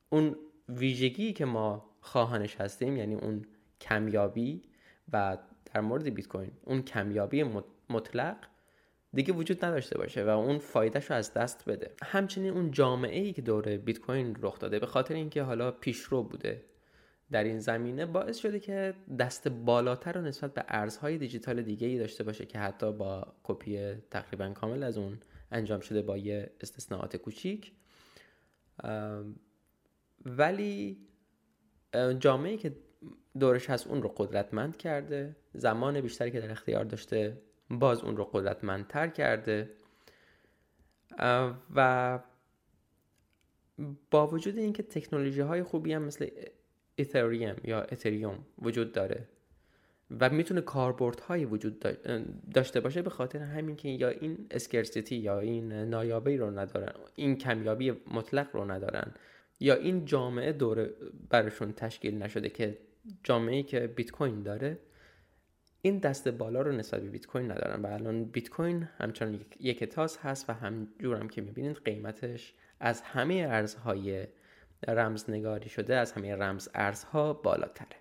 اون 0.08 0.36
ویژگی 0.68 1.32
که 1.32 1.44
ما 1.44 1.90
خواهانش 2.00 2.56
هستیم 2.56 2.96
یعنی 2.96 3.14
اون 3.14 3.44
کمیابی 3.80 4.62
و 5.12 5.38
در 5.74 5.80
مورد 5.80 6.14
بیت 6.14 6.28
کوین 6.28 6.50
اون 6.64 6.82
کمیابی 6.82 7.44
مطلق 7.90 8.36
دیگه 9.14 9.32
وجود 9.32 9.64
نداشته 9.64 9.98
باشه 9.98 10.24
و 10.24 10.28
اون 10.28 10.58
فایدهش 10.58 11.10
رو 11.10 11.16
از 11.16 11.34
دست 11.34 11.68
بده. 11.68 11.90
همچنین 12.02 12.52
اون 12.52 12.70
جامعه 12.70 13.20
ای 13.20 13.32
که 13.32 13.42
دور 13.42 13.76
بیت 13.76 13.98
کوین 13.98 14.36
رخ 14.40 14.58
داده 14.58 14.78
به 14.78 14.86
خاطر 14.86 15.14
اینکه 15.14 15.42
حالا 15.42 15.70
پیشرو 15.70 16.22
بوده 16.22 16.64
در 17.30 17.44
این 17.44 17.58
زمینه 17.58 18.06
باعث 18.06 18.38
شده 18.38 18.60
که 18.60 18.94
دست 19.18 19.48
بالاتر 19.48 20.12
رو 20.12 20.20
نسبت 20.20 20.54
به 20.54 20.64
ارزهای 20.68 21.18
دیجیتال 21.18 21.62
دیگه 21.62 21.86
ای 21.86 21.98
داشته 21.98 22.24
باشه 22.24 22.46
که 22.46 22.58
حتی 22.58 22.92
با 22.92 23.34
کپی 23.42 23.94
تقریبا 24.10 24.48
کامل 24.48 24.82
از 24.82 24.98
اون 24.98 25.18
انجام 25.52 25.80
شده 25.80 26.02
با 26.02 26.16
یه 26.16 26.50
استثناءات 26.60 27.16
کوچیک. 27.16 27.72
ولی 30.24 30.98
جامعه 32.18 32.56
که 32.56 32.76
دورش 33.38 33.70
هست 33.70 33.86
اون 33.86 34.02
رو 34.02 34.08
قدرتمند 34.08 34.76
کرده 34.76 35.36
زمان 35.52 36.00
بیشتری 36.00 36.30
که 36.30 36.40
در 36.40 36.50
اختیار 36.50 36.84
داشته 36.84 37.42
باز 37.70 38.02
اون 38.02 38.16
رو 38.16 38.24
قدرتمندتر 38.24 39.08
کرده. 39.08 39.70
و 41.74 42.18
با 44.10 44.26
وجود 44.26 44.58
اینکه 44.58 44.82
تکنولوژی 44.82 45.40
های 45.40 45.62
خوبی 45.62 45.92
هم 45.92 46.02
مثل 46.02 46.26
اتریوم 46.98 47.56
یا 47.64 47.80
اتریوم 47.80 48.38
وجود 48.62 48.92
داره 48.92 49.28
و 50.20 50.30
می‌تونه 50.30 50.60
کاربردهایی 50.60 51.44
وجود 51.44 51.86
داشته 52.54 52.80
باشه 52.80 53.02
به 53.02 53.10
خاطر 53.10 53.38
همین 53.38 53.76
که 53.76 53.88
یا 53.88 54.08
این 54.08 54.46
اسکرسیتی 54.50 55.16
یا 55.16 55.38
این 55.38 55.72
نایابی 55.72 56.36
رو 56.36 56.58
ندارن 56.58 56.92
این 57.14 57.36
کمیابی 57.36 57.90
مطلق 57.90 58.48
رو 58.52 58.70
ندارن 58.70 59.14
یا 59.60 59.74
این 59.74 60.04
جامعه 60.04 60.52
دور 60.52 60.90
برشون 61.30 61.72
تشکیل 61.72 62.22
نشده 62.22 62.48
که 62.48 62.78
جامعه 63.22 63.62
که 63.62 63.86
بیت 63.86 64.10
کوین 64.10 64.42
داره 64.42 64.78
این 65.82 65.98
دست 65.98 66.28
بالا 66.28 66.62
رو 66.62 66.72
نسبت 66.72 67.00
به 67.00 67.08
بیت 67.08 67.26
کوین 67.26 67.50
ندارن 67.50 67.82
و 67.82 67.86
الان 67.86 68.24
بیت 68.24 68.48
کوین 68.48 68.88
همچنان 68.98 69.40
یک 69.60 69.84
تاس 69.84 70.18
هست 70.18 70.50
و 70.50 70.52
هم 70.52 70.88
که 71.30 71.40
می‌بینید 71.40 71.76
قیمتش 71.84 72.54
از 72.80 73.00
همه 73.00 73.34
ارزهای 73.48 74.26
رمزنگاری 74.88 75.68
شده 75.68 75.96
از 75.96 76.12
همه 76.12 76.36
رمز 76.36 76.68
ارزها 76.74 77.32
بالاتره. 77.32 77.96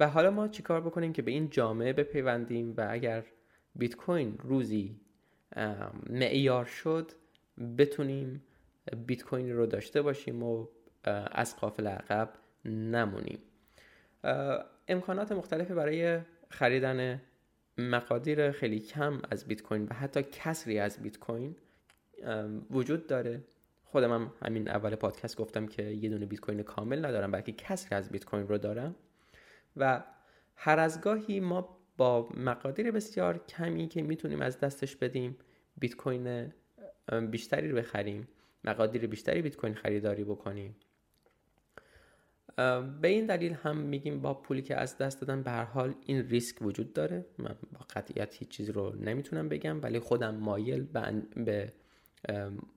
و 0.00 0.08
حالا 0.08 0.30
ما 0.30 0.48
چیکار 0.48 0.80
بکنیم 0.80 1.12
که 1.12 1.22
به 1.22 1.30
این 1.30 1.50
جامعه 1.50 1.92
بپیوندیم 1.92 2.74
و 2.76 2.86
اگر 2.90 3.24
بیت 3.74 3.96
کوین 3.96 4.38
روزی 4.38 5.00
معیار 6.10 6.64
شد 6.64 7.12
بتونیم 7.78 8.42
بیت 9.06 9.22
کوین 9.22 9.52
رو 9.52 9.66
داشته 9.66 10.02
باشیم 10.02 10.42
و 10.42 10.66
از 11.32 11.56
قافل 11.56 11.86
عقب 11.86 12.32
نمونیم. 12.64 13.38
امکانات 14.88 15.32
مختلفی 15.32 15.74
برای 15.74 16.20
خریدن 16.50 17.22
مقادیر 17.78 18.50
خیلی 18.50 18.78
کم 18.78 19.22
از 19.30 19.44
بیت 19.44 19.62
کوین 19.62 19.84
و 19.84 19.94
حتی 19.94 20.22
کسری 20.22 20.78
از 20.78 21.02
بیت 21.02 21.18
کوین 21.18 21.56
وجود 22.70 23.06
داره. 23.06 23.44
خودم 23.84 24.12
هم 24.12 24.32
همین 24.44 24.68
اول 24.68 24.94
پادکست 24.94 25.36
گفتم 25.36 25.66
که 25.66 25.82
یه 25.82 26.08
دونه 26.08 26.26
بیت 26.26 26.40
کوین 26.40 26.62
کامل 26.62 27.04
ندارم 27.04 27.30
بلکه 27.30 27.52
کسری 27.52 27.96
از 27.96 28.10
بیت 28.10 28.24
کوین 28.24 28.48
رو 28.48 28.58
دارم. 28.58 28.94
و 29.76 30.02
هر 30.56 30.78
از 30.78 31.00
گاهی 31.00 31.40
ما 31.40 31.78
با 31.96 32.28
مقادیر 32.36 32.90
بسیار 32.90 33.46
کمی 33.46 33.88
که 33.88 34.02
می‌تونیم 34.02 34.40
از 34.42 34.60
دستش 34.60 34.96
بدیم 34.96 35.36
بیت 35.78 35.96
کوین 35.96 36.52
بیشتری 37.30 37.68
رو 37.68 37.76
بخریم 37.76 38.28
مقادیر 38.64 39.06
بیشتری 39.06 39.42
بیت 39.42 39.56
کوین 39.56 39.74
خریداری 39.74 40.24
بکنیم. 40.24 40.76
به 43.00 43.08
این 43.08 43.26
دلیل 43.26 43.52
هم 43.52 43.76
میگیم 43.76 44.20
با 44.20 44.34
پولی 44.34 44.62
که 44.62 44.76
از 44.76 44.98
دست 44.98 45.20
دادن 45.20 45.42
به 45.42 45.50
هر 45.50 45.64
حال 45.64 45.94
این 46.06 46.28
ریسک 46.28 46.62
وجود 46.62 46.92
داره. 46.92 47.26
من 47.38 47.54
با 47.72 47.80
قطعیت 47.94 48.34
هیچ 48.34 48.48
چیز 48.48 48.70
رو 48.70 48.96
نمی‌تونم 48.96 49.48
بگم 49.48 49.82
ولی 49.82 49.98
خودم 49.98 50.34
مایل 50.34 50.86
به 51.36 51.72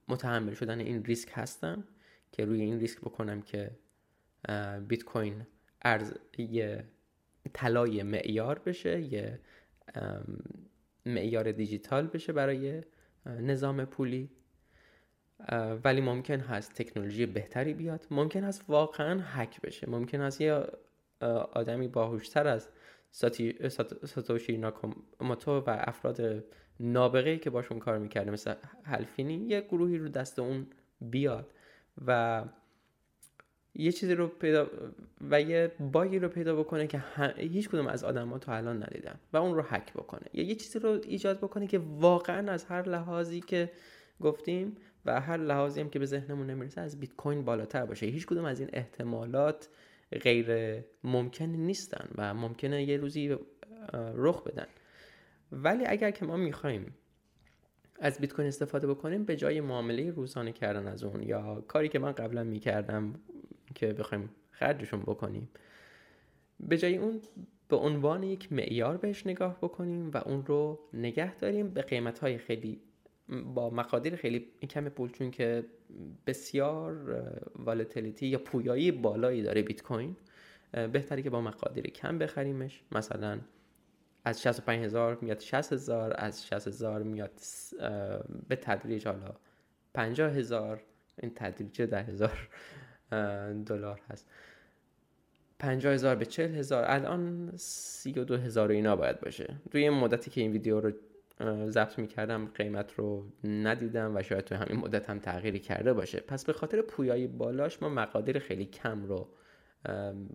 متحمل 0.07 0.53
شدن 0.53 0.79
این 0.79 1.03
ریسک 1.03 1.29
هستم 1.33 1.83
که 2.31 2.45
روی 2.45 2.61
این 2.61 2.79
ریسک 2.79 2.99
بکنم 2.99 3.41
که 3.41 3.71
بیت 4.87 5.03
کوین 5.03 5.45
ارز 5.81 6.13
یه 6.37 6.83
طلای 7.53 8.03
معیار 8.03 8.59
بشه 8.59 9.01
یه 9.01 9.39
معیار 11.05 11.51
دیجیتال 11.51 12.07
بشه 12.07 12.33
برای 12.33 12.81
نظام 13.25 13.85
پولی. 13.85 14.29
ولی 15.83 16.01
ممکن 16.01 16.39
هست 16.39 16.73
تکنولوژی 16.73 17.25
بهتری 17.25 17.73
بیاد. 17.73 18.07
ممکن 18.11 18.43
هست 18.43 18.65
واقعا 18.67 19.21
هک 19.23 19.61
بشه. 19.61 19.89
ممکن 19.89 20.21
هست 20.21 20.41
یه 20.41 20.63
آدمی 21.51 21.87
باهوشتر 21.87 22.47
از 22.47 22.69
ساتوشی 24.05 24.57
ناکاموتو 24.57 25.51
و 25.59 25.63
افراد 25.67 26.43
نابغه 26.79 27.37
که 27.37 27.49
باشون 27.49 27.79
کار 27.79 27.97
می‌کرده 27.97 28.31
مثل 28.31 28.53
هلفینی 28.83 29.33
یه 29.33 29.61
گروهی 29.61 29.97
رو 29.97 30.09
دست 30.09 30.39
اون 30.39 30.67
بیاد 31.01 31.51
و 32.07 32.43
یه 33.75 33.91
چیزی 33.91 34.15
رو 34.15 34.27
پیدا 34.27 34.67
و 35.21 35.41
یه 35.41 35.71
باگی 35.79 36.19
رو 36.19 36.27
پیدا 36.27 36.55
بکنه 36.55 36.87
که 36.87 37.03
هیچ 37.37 37.69
کدوم 37.69 37.87
از 37.87 38.03
آدم 38.03 38.29
ها 38.29 38.39
تا 38.39 38.53
الان 38.53 38.83
ندیدن 38.83 39.19
و 39.33 39.37
اون 39.37 39.55
رو 39.55 39.61
حک 39.61 39.93
بکنه. 39.93 40.27
یا 40.33 40.43
یه 40.43 40.55
چیزی 40.55 40.79
رو 40.79 40.99
ایجاد 41.03 41.37
بکنه 41.37 41.67
که 41.67 41.79
واقعا 41.79 42.51
از 42.51 42.65
هر 42.65 42.89
لحاظی 42.89 43.41
که 43.41 43.71
گفتیم 44.21 44.77
و 45.05 45.21
هر 45.21 45.37
لحاظی 45.37 45.81
هم 45.81 45.89
که 45.89 45.99
به 45.99 46.05
ذهنمون 46.05 46.49
نمی‌رسه 46.49 46.81
از 46.81 46.99
بیت 46.99 47.13
کوین 47.15 47.45
بالاتر 47.45 47.85
باشه. 47.85 48.05
هیچ 48.05 48.25
کدوم 48.25 48.45
از 48.45 48.59
این 48.59 48.69
احتمالات 48.73 49.69
غیر 50.21 50.79
ممکن 51.03 51.45
نیستن 51.45 52.09
و 52.15 52.33
ممکنه 52.33 52.83
یه 52.83 52.97
روزی 52.97 53.37
رخ 53.93 54.43
بدن. 54.43 54.67
ولی 55.51 55.85
اگر 55.85 56.11
که 56.11 56.25
ما 56.25 56.37
می‌خوایم 56.37 56.95
از 57.99 58.19
بیت 58.19 58.33
کوین 58.33 58.47
استفاده 58.47 58.87
بکنیم 58.87 59.25
به 59.25 59.35
جای 59.35 59.61
معامله 59.61 60.11
روزانه 60.11 60.51
کردن 60.51 60.87
از 60.87 61.03
اون 61.03 61.23
یا 61.23 61.63
کاری 61.67 61.89
که 61.89 61.99
من 61.99 62.11
قبلا 62.11 62.43
می‌کردم 62.43 63.13
که 63.75 63.93
بخوایم 63.93 64.29
خرجشون 64.51 65.01
بکنیم 65.01 65.49
به 66.59 66.77
جای 66.77 66.97
اون 66.97 67.21
به 67.67 67.75
عنوان 67.75 68.23
یک 68.23 68.53
معیار 68.53 68.97
بهش 68.97 69.27
نگاه 69.27 69.57
بکنیم 69.61 70.11
و 70.11 70.17
اون 70.17 70.45
رو 70.45 70.79
نگه 70.93 71.35
داریم. 71.35 71.69
به 71.69 71.81
قیمت 71.81 72.19
های 72.19 72.37
خیلی 72.37 72.81
با 73.29 73.69
مقادیر 73.69 74.15
خیلی 74.15 74.47
کم 74.69 74.89
پول 74.89 75.11
چون 75.11 75.31
که 75.31 75.65
بسیار 76.27 76.93
والتیلیتی 77.55 78.27
یا 78.27 78.37
پویایی 78.37 78.91
بالایی 78.91 79.41
داره 79.41 79.61
بیت 79.61 79.83
کوین. 79.83 80.15
بهتری 80.71 81.23
که 81.23 81.29
با 81.29 81.41
مقادیر 81.41 81.87
کم 81.87 82.17
بخریمش. 82.17 82.83
مثلا 82.91 83.39
از 84.25 84.41
65 84.41 84.83
هزار 84.85 85.17
میاد 85.21 85.39
60 85.39 85.73
هزار 85.73 86.13
از 86.17 86.47
60 86.47 86.67
هزار 86.67 87.03
میاد 87.03 87.31
به 88.49 88.55
تدریج 88.55 89.07
حالا 89.07 89.35
50 89.93 90.31
هزار. 90.31 90.81
این 91.17 91.31
تدریج 91.35 91.81
ده 91.81 92.03
هزار 92.03 92.49
دلار 93.65 94.01
هست. 94.09 94.29
50 95.59 95.93
هزار 95.93 96.15
به 96.15 96.25
40 96.25 96.55
هزار. 96.55 96.83
الان 96.87 97.51
32 97.55 98.37
هزار 98.37 98.71
اینا 98.71 98.95
باید 98.95 99.19
باشه. 99.21 99.55
توی 99.71 99.81
این 99.81 99.93
مدتی 99.93 100.31
که 100.31 100.41
این 100.41 100.51
ویدیو 100.51 100.79
رو 100.79 100.91
ضبط 101.69 101.99
می‌کردم 101.99 102.45
قیمت 102.45 102.93
رو 102.93 103.25
ندیدم 103.43 104.15
و 104.15 104.23
شاید 104.23 104.45
تو 104.45 104.55
همین 104.55 104.77
مدت 104.77 105.09
هم 105.09 105.19
تغییری 105.19 105.59
کرده 105.59 105.93
باشه. 105.93 106.19
پس 106.19 106.45
به 106.45 106.53
خاطر 106.53 106.81
پویایی 106.81 107.27
بالاش 107.27 107.81
ما 107.81 107.89
مقادیر 107.89 108.39
خیلی 108.39 108.65
کم 108.65 109.05
رو 109.05 109.27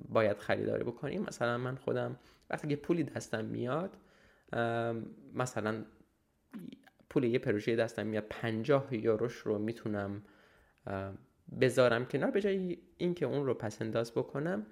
باید 0.09 0.39
خریداری 0.39 0.85
بکنیم. 0.85 1.23
مثلا 1.23 1.59
من 1.59 1.77
خودم 1.77 2.17
وقتی 2.51 2.69
که 2.69 2.77
پولی 2.77 3.03
دستم 3.05 3.45
میاد 3.45 3.97
مثلا 5.35 5.85
پول 7.11 7.25
یه 7.25 7.39
پروژه 7.39 7.77
دستم 7.77 8.07
میاد 8.07 8.25
50 8.31 8.95
یوروش 8.95 9.35
رو 9.35 9.59
می‌تونم 9.59 10.23
بذارم 11.61 12.07
کنار. 12.07 12.31
به 12.31 12.41
جای 12.41 12.79
اینکه 12.97 13.27
اون 13.27 13.47
رو 13.47 13.55
پس 13.55 13.83
انداز 13.83 14.13
بکنم 14.13 14.67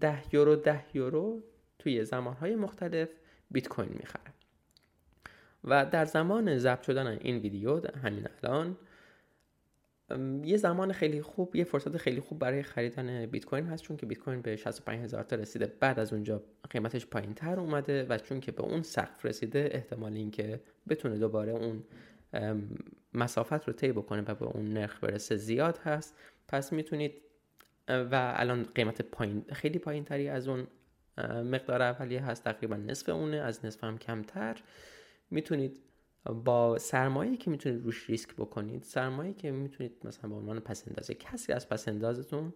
10 0.00 0.34
یورو 0.34 0.56
10 0.56 0.84
یورو 0.94 1.42
توی 1.78 2.04
زمانهای 2.04 2.56
مختلف 2.56 3.08
بیت 3.50 3.68
کوین 3.68 3.92
می‌خرم. 3.92 4.34
و 5.64 5.86
در 5.86 6.04
زمان 6.04 6.58
ضبط 6.58 6.82
شدن 6.82 7.06
این 7.06 7.38
ویدیو 7.38 7.96
همین 7.96 8.26
الان 8.42 8.76
یه 10.44 10.56
زمان 10.56 10.92
خیلی 10.92 11.22
خوب 11.22 11.56
یه 11.56 11.64
فرصت 11.64 11.96
خیلی 11.96 12.20
خوب 12.20 12.38
برای 12.38 12.62
خریدن 12.62 13.26
بیت 13.26 13.44
کوین 13.44 13.66
هست 13.66 13.82
چون 13.82 13.96
که 13.96 14.06
بیت 14.06 14.18
کوین 14.18 14.42
به 14.42 14.56
65 14.56 15.04
هزار 15.04 15.22
تا 15.22 15.36
رسیده. 15.36 15.66
بعد 15.80 15.98
از 15.98 16.12
اونجا 16.12 16.42
قیمتش 16.70 17.06
پایین 17.06 17.34
تر 17.34 17.60
اومده 17.60 18.06
و 18.08 18.18
چون 18.18 18.40
که 18.40 18.52
به 18.52 18.62
اون 18.62 18.82
سقف 18.82 19.26
رسیده 19.26 19.68
احتمال 19.72 20.12
اینکه 20.12 20.60
بتونه 20.88 21.18
دوباره 21.18 21.52
اون 21.52 21.84
مسافت 23.14 23.68
رو 23.68 23.72
طی 23.72 23.92
بکنه 23.92 24.22
و 24.22 24.34
به 24.34 24.44
اون 24.44 24.72
نرخ 24.72 25.04
برسه 25.04 25.36
زیاد 25.36 25.78
هست. 25.78 26.16
پس 26.48 26.72
می‌تونید 26.72 27.12
و 27.88 28.34
الان 28.36 28.66
قیمت 28.74 29.02
پایین 29.02 29.44
خیلی 29.52 29.78
پایین 29.78 30.04
تری 30.04 30.28
از 30.28 30.48
اون 30.48 30.66
مقدار 31.28 31.82
اولیه 31.82 32.24
هست 32.24 32.44
تقریبا 32.44 32.76
نصف 32.76 33.08
اونه 33.08 33.36
از 33.36 33.64
نصف 33.64 33.84
هم 33.84 33.98
کمتر. 33.98 34.56
می‌تونید 35.30 35.80
با 36.44 36.78
سرمایه 36.78 37.36
که 37.36 37.50
می‌تونید 37.50 37.84
روش 37.84 38.10
ریسک 38.10 38.34
بکنید 38.34 38.82
سرمایه 38.82 39.32
که 39.32 39.50
می‌تونید 39.50 39.92
مثلا 40.04 40.30
به 40.30 40.36
عنوان 40.36 40.60
پس 40.60 41.10
کسی 41.10 41.52
از 41.52 41.68
پس 41.68 41.88
اندازتون 41.88 42.52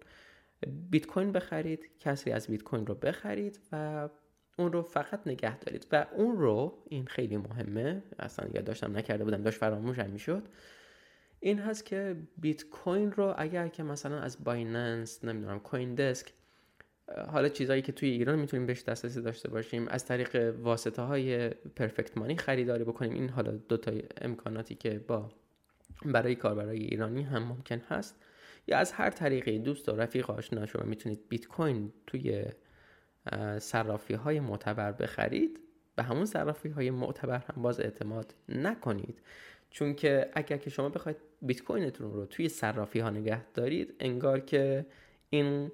بیت 0.91 1.07
کوین 1.07 1.33
بخرید 1.33 1.91
کسی 1.99 2.31
از 2.31 2.47
بیت 2.47 2.63
کوین 2.63 2.87
رو 2.87 2.95
بخرید 2.95 3.61
و 3.73 4.09
اون 4.59 4.73
رو 4.73 4.83
فقط 4.83 5.27
نگه 5.27 5.59
دارید. 5.59 5.87
و 5.93 6.07
اون 6.17 6.37
رو 6.37 6.79
این 6.89 7.07
خیلی 7.07 7.37
مهمه 7.37 8.03
اصلا 8.19 8.49
داشتم 8.49 8.97
نکرده 8.97 9.25
بودم 9.25 9.43
داشت 9.43 9.59
فراموشم 9.59 10.11
می‌شد. 10.11 10.43
این 11.41 11.59
هست 11.59 11.87
که 11.87 12.17
بیت 12.39 12.65
کوین 12.65 13.13
رو 13.13 13.35
اگر 13.37 13.69
که 13.69 13.83
مثلا 13.83 14.19
از 14.19 14.45
بایننس 14.45 15.25
نمی‌دونم 15.25 15.61
کوین 15.61 15.95
دسک 15.95 16.33
حالا 17.29 17.49
چیزهایی 17.49 17.83
که 17.83 17.93
توی 17.93 18.09
ایران 18.09 18.39
می‌تونیم 18.39 18.67
بهش 18.67 18.83
دسترسی 18.83 19.23
داشته 19.23 19.51
باشیم 19.51 19.89
از 19.89 20.05
طریق 20.05 20.55
واسطه 20.59 21.03
های 21.03 21.49
پرفکت 21.49 22.19
مانی 22.19 22.37
خریداری 22.37 22.85
بکنیم. 22.85 23.13
این 23.15 23.29
حالا 23.29 23.51
دو 23.51 23.77
تا 23.77 23.93
امکاناتی 24.21 24.75
که 24.75 24.99
با 24.99 25.31
برای 26.05 26.35
کاربرای 26.35 26.79
ایرانی 26.79 27.23
هم 27.23 27.43
ممکن 27.43 27.79
هست. 27.89 28.23
یا 28.67 28.79
از 28.79 28.93
هر 28.93 29.11
طریقی 29.11 29.59
دوست 29.59 29.89
و 29.89 29.97
رفیق 29.97 30.31
آشنا 30.31 30.67
شما 30.67 30.83
می‌تونید 30.83 31.21
بیت 31.29 31.47
کوین 31.47 31.93
توی 32.07 32.45
صرافی 33.59 34.15
های 34.15 34.41
معتبر 34.41 34.93
بخرید. 34.93 35.59
به 35.97 36.03
همون 36.03 36.25
صرافی 36.25 36.69
های 36.69 36.91
معتبر 36.91 37.39
هم 37.39 37.63
باز 37.63 37.81
اعتماد 37.81 38.35
نکنید. 38.49 39.23
چون 39.71 39.95
که 39.95 40.31
اگر 40.33 40.57
که 40.57 40.71
شما 40.71 40.89
بخواید 40.89 41.17
بیت 41.43 41.63
کوینتون 41.63 42.13
رو 42.13 42.27
توی 42.27 42.49
صرافی 42.49 42.99
ها 42.99 43.11
نگه 43.11 43.45
دارید 43.55 43.95
انگار 44.01 44.41
که 44.41 44.87
این 45.31 45.73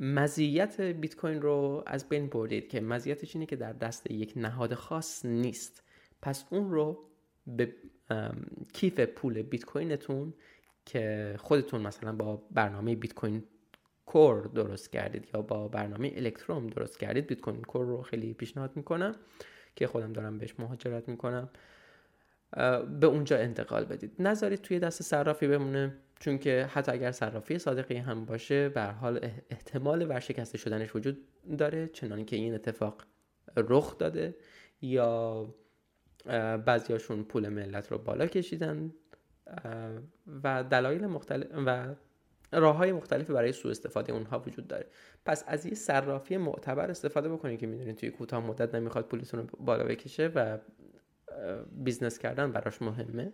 مزیت 0.00 0.80
بیت 0.80 1.16
کوین 1.16 1.42
رو 1.42 1.82
از 1.86 2.08
بین 2.08 2.26
بردید 2.26 2.68
که 2.68 2.80
مزیتش 2.80 3.34
اینه 3.34 3.46
که 3.46 3.56
در 3.56 3.72
دست 3.72 4.10
یک 4.10 4.32
نهاد 4.36 4.74
خاص 4.74 5.24
نیست. 5.24 5.82
پس 6.22 6.44
اون 6.50 6.70
رو 6.70 7.04
به 7.46 7.74
کیف 8.72 9.00
پول 9.00 9.42
بیت 9.42 9.64
کوینتون 9.64 10.34
که 10.84 11.34
خودتون 11.38 11.80
مثلا 11.80 12.12
با 12.12 12.42
برنامه 12.50 12.96
بیت 12.96 13.14
کوین 13.14 13.44
کور 14.06 14.46
درست 14.46 14.92
کردید 14.92 15.28
یا 15.34 15.42
با 15.42 15.68
برنامه 15.68 16.12
الکتروم 16.16 16.66
درست 16.66 16.98
کردید 16.98 17.26
بیت 17.26 17.40
کوین 17.40 17.62
کور 17.62 17.86
رو 17.86 18.02
خیلی 18.02 18.34
پیشنهاد 18.34 18.76
می‌کنم 18.76 19.14
که 19.76 19.86
خودم 19.86 20.12
دارم 20.12 20.38
بهش 20.38 20.54
مهاجرت 20.58 21.08
می‌کنم 21.08 21.50
به 23.00 23.06
اونجا 23.06 23.38
انتقال 23.38 23.84
بدید. 23.84 24.12
نذارید 24.18 24.60
توی 24.60 24.78
دست 24.78 25.02
صرافی 25.02 25.48
بمونه. 25.48 25.96
چون 26.20 26.38
که 26.38 26.68
حتی 26.72 26.92
اگر 26.92 27.12
صرافی 27.12 27.58
صادقی 27.58 27.96
هم 27.96 28.24
باشه 28.24 28.68
به 28.68 28.82
حال 28.82 29.30
احتمال 29.50 30.10
ورشکسته 30.10 30.58
شدنش 30.58 30.96
وجود 30.96 31.18
داره 31.58 31.86
چنانکه 31.86 32.24
که 32.24 32.36
این 32.36 32.54
اتفاق 32.54 33.02
رخ 33.56 33.98
داده 33.98 34.36
یا 34.82 35.54
بعضیاشون 36.66 37.24
پول 37.24 37.48
ملت 37.48 37.92
رو 37.92 37.98
بالا 37.98 38.26
کشیدن 38.26 38.92
و 40.44 40.64
دلایل 40.64 41.06
مختلف 41.06 41.46
و 41.66 41.94
راه 42.52 42.76
های 42.76 42.92
مختلفی 42.92 43.32
برای 43.32 43.52
سوء 43.52 43.70
استفاده 43.70 44.12
اونها 44.12 44.38
وجود 44.38 44.68
داره. 44.68 44.86
پس 45.24 45.44
از 45.46 45.66
یه 45.66 45.74
صرافی 45.74 46.36
معتبر 46.36 46.90
استفاده 46.90 47.28
بکنید 47.28 47.60
که 47.60 47.66
می‌دونید 47.66 47.96
توی 47.96 48.10
کوتاه 48.10 48.46
مدت 48.46 48.74
نمی‌خواد 48.74 49.04
پولتون 49.04 49.40
رو 49.40 49.46
بالا 49.58 49.84
بکشه 49.84 50.26
و 50.34 50.58
business 51.72 52.18
کردن 52.18 52.52
براش 52.52 52.82
مهمه. 52.82 53.32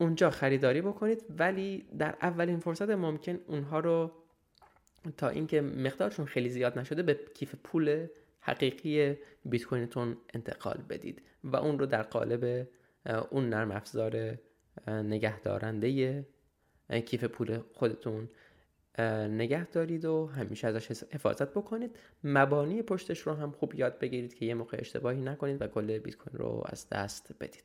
اونجا 0.00 0.30
خریداری 0.30 0.80
بکنید 0.80 1.24
ولی 1.38 1.84
در 1.98 2.16
اولین 2.22 2.60
فرصت 2.60 2.90
ممکن 2.90 3.38
اونها 3.46 3.80
رو 3.80 4.10
تا 5.16 5.28
اینکه 5.28 5.60
مقدارشون 5.60 6.26
خیلی 6.26 6.48
زیاد 6.48 6.78
نشده 6.78 7.02
به 7.02 7.18
کیف 7.34 7.54
پول 7.64 8.06
حقیقی 8.40 9.16
بیت 9.44 9.64
کوینتون 9.64 10.16
انتقال 10.34 10.78
بدید 10.88 11.22
و 11.44 11.56
اون 11.56 11.78
رو 11.78 11.86
در 11.86 12.02
قالب 12.02 12.68
اون 13.30 13.48
نرم 13.48 13.70
افزار 13.70 14.38
نگهدارنده 14.88 16.26
کیف 17.06 17.24
پول 17.24 17.58
خودتون 17.72 18.28
نگه 19.28 19.64
دارید 19.64 20.04
و 20.04 20.26
همیشه 20.26 20.68
ازش 20.68 21.02
حفاظت 21.12 21.50
بکنید. 21.50 21.96
مبانی 22.24 22.82
پشتش 22.82 23.20
رو 23.20 23.34
هم 23.34 23.50
خوب 23.50 23.74
یاد 23.74 23.98
بگیرید 23.98 24.34
که 24.34 24.46
یه 24.46 24.54
موقع 24.54 24.76
اشتباهی 24.80 25.20
نکنید 25.20 25.62
و 25.62 25.66
کل 25.66 25.98
بیت 25.98 26.16
کوین 26.16 26.38
رو 26.38 26.62
از 26.66 26.88
دست 26.88 27.32
بدید. 27.40 27.64